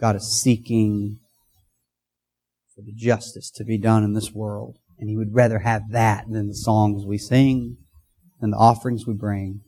God 0.00 0.16
is 0.16 0.40
seeking 0.40 1.18
for 2.74 2.82
the 2.82 2.92
justice 2.92 3.50
to 3.52 3.64
be 3.64 3.78
done 3.78 4.02
in 4.02 4.14
this 4.14 4.32
world. 4.32 4.76
And 4.98 5.08
He 5.08 5.16
would 5.16 5.34
rather 5.34 5.60
have 5.60 5.90
that 5.90 6.24
than 6.28 6.48
the 6.48 6.54
songs 6.54 7.04
we 7.06 7.18
sing, 7.18 7.76
than 8.40 8.50
the 8.50 8.56
offerings 8.56 9.06
we 9.06 9.14
bring, 9.14 9.60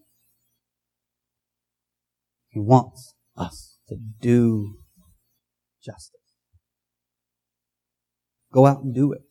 he 2.52 2.60
wants 2.60 3.14
us 3.36 3.78
to 3.88 3.96
do 4.20 4.76
justice. 5.82 6.20
Go 8.52 8.66
out 8.66 8.82
and 8.82 8.94
do 8.94 9.12
it. 9.12 9.22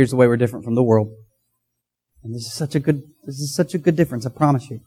Here's 0.00 0.08
the 0.08 0.16
way 0.16 0.28
we're 0.28 0.38
different 0.38 0.64
from 0.64 0.76
the 0.76 0.82
world. 0.82 1.12
And 2.24 2.34
this 2.34 2.46
is 2.46 2.54
such 2.54 2.74
a 2.74 2.80
good, 2.80 3.02
this 3.26 3.34
is 3.34 3.54
such 3.54 3.74
a 3.74 3.78
good 3.78 3.96
difference, 3.96 4.24
I 4.24 4.30
promise 4.30 4.70
you. 4.70 4.80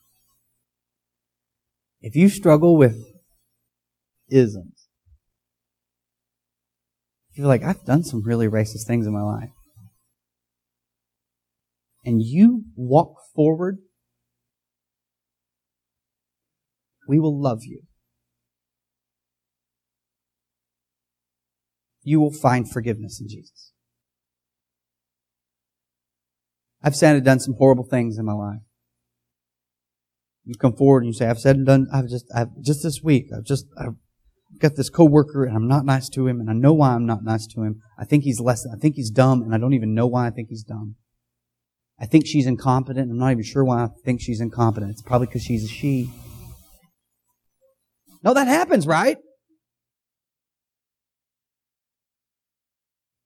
If 2.02 2.16
you 2.16 2.30
struggle 2.30 2.78
with 2.78 2.98
isms, 4.28 4.88
you're 7.34 7.46
like, 7.46 7.62
I've 7.62 7.86
done 7.86 8.04
some 8.04 8.24
really 8.24 8.48
racist 8.48 8.88
things 8.88 9.06
in 9.06 9.14
my 9.14 9.22
life 9.22 9.52
and 12.04 12.20
you 12.20 12.64
walk 12.76 13.18
forward, 13.36 13.78
we 17.08 17.20
will 17.20 17.40
love 17.40 17.60
you. 17.62 17.84
You 22.02 22.20
will 22.20 22.34
find 22.34 22.68
forgiveness 22.68 23.22
in 23.22 23.28
Jesus. 23.28 23.73
I've 26.84 26.96
said 26.96 27.16
and 27.16 27.24
done 27.24 27.40
some 27.40 27.56
horrible 27.58 27.86
things 27.86 28.18
in 28.18 28.26
my 28.26 28.34
life. 28.34 28.60
You 30.46 30.56
come 30.56 30.76
forward 30.76 31.04
and 31.04 31.14
you 31.14 31.18
say, 31.18 31.28
I've 31.28 31.40
said 31.40 31.56
and 31.56 31.66
done, 31.66 31.88
I've 31.94 32.10
just, 32.10 32.26
I've, 32.36 32.50
just 32.62 32.84
this 32.84 33.02
week, 33.02 33.28
I've 33.36 33.46
just, 33.46 33.66
I've 33.80 33.96
got 34.60 34.76
this 34.76 34.90
coworker 34.90 35.46
and 35.46 35.56
I'm 35.56 35.68
not 35.68 35.86
nice 35.86 36.10
to 36.10 36.28
him 36.28 36.42
and 36.42 36.50
I 36.50 36.54
know 36.54 36.74
why 36.74 36.90
I'm 36.90 37.06
not 37.06 37.24
nice 37.24 37.48
to 37.48 37.64
him. 37.64 37.82
I 37.98 38.04
think 38.04 38.26
he's 38.26 38.42
less, 38.42 38.68
I 38.68 38.78
think 38.78 38.96
he's 38.96 39.10
dumb 39.10 39.42
and 39.42 39.56
I 39.56 39.58
don't 39.58 39.74
even 39.74 39.94
know 39.94 40.08
why 40.08 40.28
I 40.28 40.32
think 40.32 40.50
he's 40.50 40.64
dumb. 40.64 40.96
I 41.98 42.06
think 42.06 42.26
she's 42.28 42.46
incompetent. 42.46 43.10
I'm 43.10 43.18
not 43.18 43.32
even 43.32 43.44
sure 43.44 43.64
why 43.64 43.84
I 43.84 43.88
think 44.04 44.20
she's 44.20 44.42
incompetent. 44.42 44.92
It's 44.92 45.02
probably 45.02 45.28
because 45.28 45.44
she's 45.44 45.64
a 45.64 45.68
she. 45.68 46.12
No, 48.24 48.34
that 48.34 48.48
happens, 48.48 48.86
right? 48.86 49.18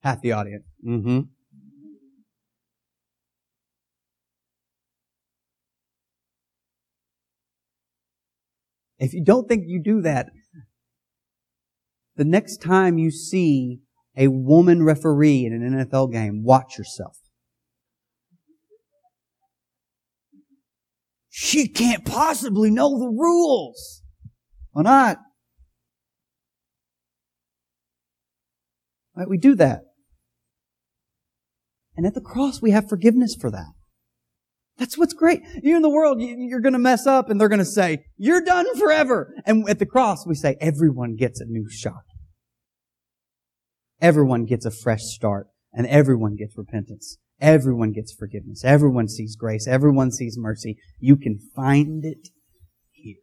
Half 0.02 0.20
the 0.20 0.32
audience. 0.32 0.64
Mm-hmm. 0.86 1.20
If 8.98 9.12
you 9.12 9.22
don't 9.22 9.48
think 9.48 9.64
you 9.66 9.80
do 9.82 10.02
that, 10.02 10.26
the 12.16 12.24
next 12.24 12.58
time 12.58 12.98
you 12.98 13.10
see 13.10 13.80
a 14.16 14.28
woman 14.28 14.82
referee 14.82 15.44
in 15.46 15.52
an 15.52 15.86
NFL 15.86 16.12
game, 16.12 16.42
watch 16.42 16.76
yourself. 16.76 17.16
She 21.28 21.68
can't 21.68 22.04
possibly 22.04 22.68
know 22.68 22.98
the 22.98 23.06
rules. 23.06 24.02
Why 24.72 24.82
not? 24.82 25.18
Right, 29.14 29.28
we 29.28 29.38
do 29.38 29.54
that. 29.54 29.82
And 31.96 32.06
at 32.06 32.14
the 32.14 32.20
cross, 32.20 32.60
we 32.60 32.72
have 32.72 32.88
forgiveness 32.88 33.36
for 33.40 33.52
that. 33.52 33.72
That's 34.78 34.96
what's 34.96 35.12
great. 35.12 35.42
You're 35.62 35.76
in 35.76 35.82
the 35.82 35.90
world, 35.90 36.18
you're 36.20 36.60
going 36.60 36.72
to 36.72 36.78
mess 36.78 37.06
up 37.06 37.30
and 37.30 37.40
they're 37.40 37.48
going 37.48 37.58
to 37.58 37.64
say, 37.64 38.04
you're 38.16 38.40
done 38.40 38.78
forever. 38.78 39.34
And 39.44 39.68
at 39.68 39.80
the 39.80 39.86
cross, 39.86 40.24
we 40.26 40.34
say, 40.34 40.56
everyone 40.60 41.16
gets 41.16 41.40
a 41.40 41.46
new 41.46 41.68
shot. 41.68 42.04
Everyone 44.00 44.44
gets 44.44 44.64
a 44.64 44.70
fresh 44.70 45.02
start 45.02 45.48
and 45.72 45.86
everyone 45.88 46.36
gets 46.36 46.56
repentance. 46.56 47.18
Everyone 47.40 47.92
gets 47.92 48.12
forgiveness. 48.12 48.64
Everyone 48.64 49.08
sees 49.08 49.34
grace. 49.34 49.66
Everyone 49.66 50.12
sees 50.12 50.36
mercy. 50.38 50.76
You 51.00 51.16
can 51.16 51.38
find 51.56 52.04
it 52.04 52.28
here. 52.92 53.22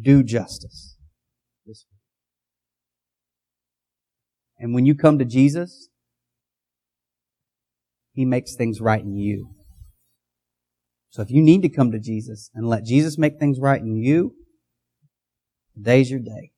Do 0.00 0.24
justice. 0.24 0.96
And 4.58 4.74
when 4.74 4.86
you 4.86 4.94
come 4.94 5.18
to 5.18 5.24
Jesus, 5.24 5.88
He 8.16 8.24
makes 8.24 8.56
things 8.56 8.80
right 8.80 9.02
in 9.02 9.14
you. 9.14 9.50
So 11.10 11.20
if 11.20 11.30
you 11.30 11.42
need 11.42 11.60
to 11.62 11.68
come 11.68 11.92
to 11.92 12.00
Jesus 12.00 12.50
and 12.54 12.66
let 12.66 12.84
Jesus 12.84 13.18
make 13.18 13.38
things 13.38 13.58
right 13.60 13.80
in 13.80 13.94
you, 13.94 14.34
today's 15.74 16.10
your 16.10 16.20
day. 16.20 16.52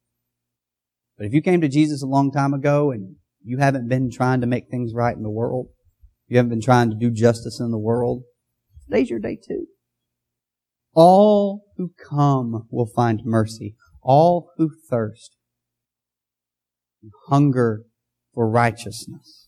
But 1.17 1.27
if 1.27 1.35
you 1.35 1.43
came 1.43 1.61
to 1.61 1.69
Jesus 1.69 2.01
a 2.01 2.07
long 2.07 2.31
time 2.31 2.55
ago 2.55 2.93
and 2.93 3.17
you 3.43 3.59
haven't 3.59 3.89
been 3.89 4.09
trying 4.09 4.41
to 4.41 4.47
make 4.47 4.69
things 4.71 4.93
right 4.95 5.17
in 5.17 5.25
the 5.25 5.31
world, 5.31 5.67
you 6.29 6.37
haven't 6.37 6.51
been 6.51 6.63
trying 6.63 6.91
to 6.91 6.97
do 6.97 7.11
justice 7.11 7.59
in 7.59 7.73
the 7.73 7.79
world, 7.79 8.23
today's 8.89 9.11
your 9.11 9.19
day 9.19 9.37
too. 9.37 9.67
All 10.95 11.65
who 11.77 11.91
come 12.09 12.69
will 12.71 12.87
find 12.87 13.23
mercy. 13.25 13.75
All 14.01 14.53
who 14.57 14.71
thirst 14.89 15.35
and 17.03 17.11
hunger 17.27 17.83
for 18.33 18.49
righteousness, 18.49 19.48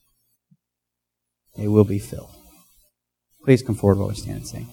they 1.61 1.69
will 1.69 1.85
be 1.85 1.99
filled. 1.99 2.31
Please 3.45 3.63
come 3.63 3.75
forward 3.75 3.99
while 3.99 4.09
we 4.09 4.15
stand 4.15 4.39
and 4.39 4.47
sing. 4.47 4.67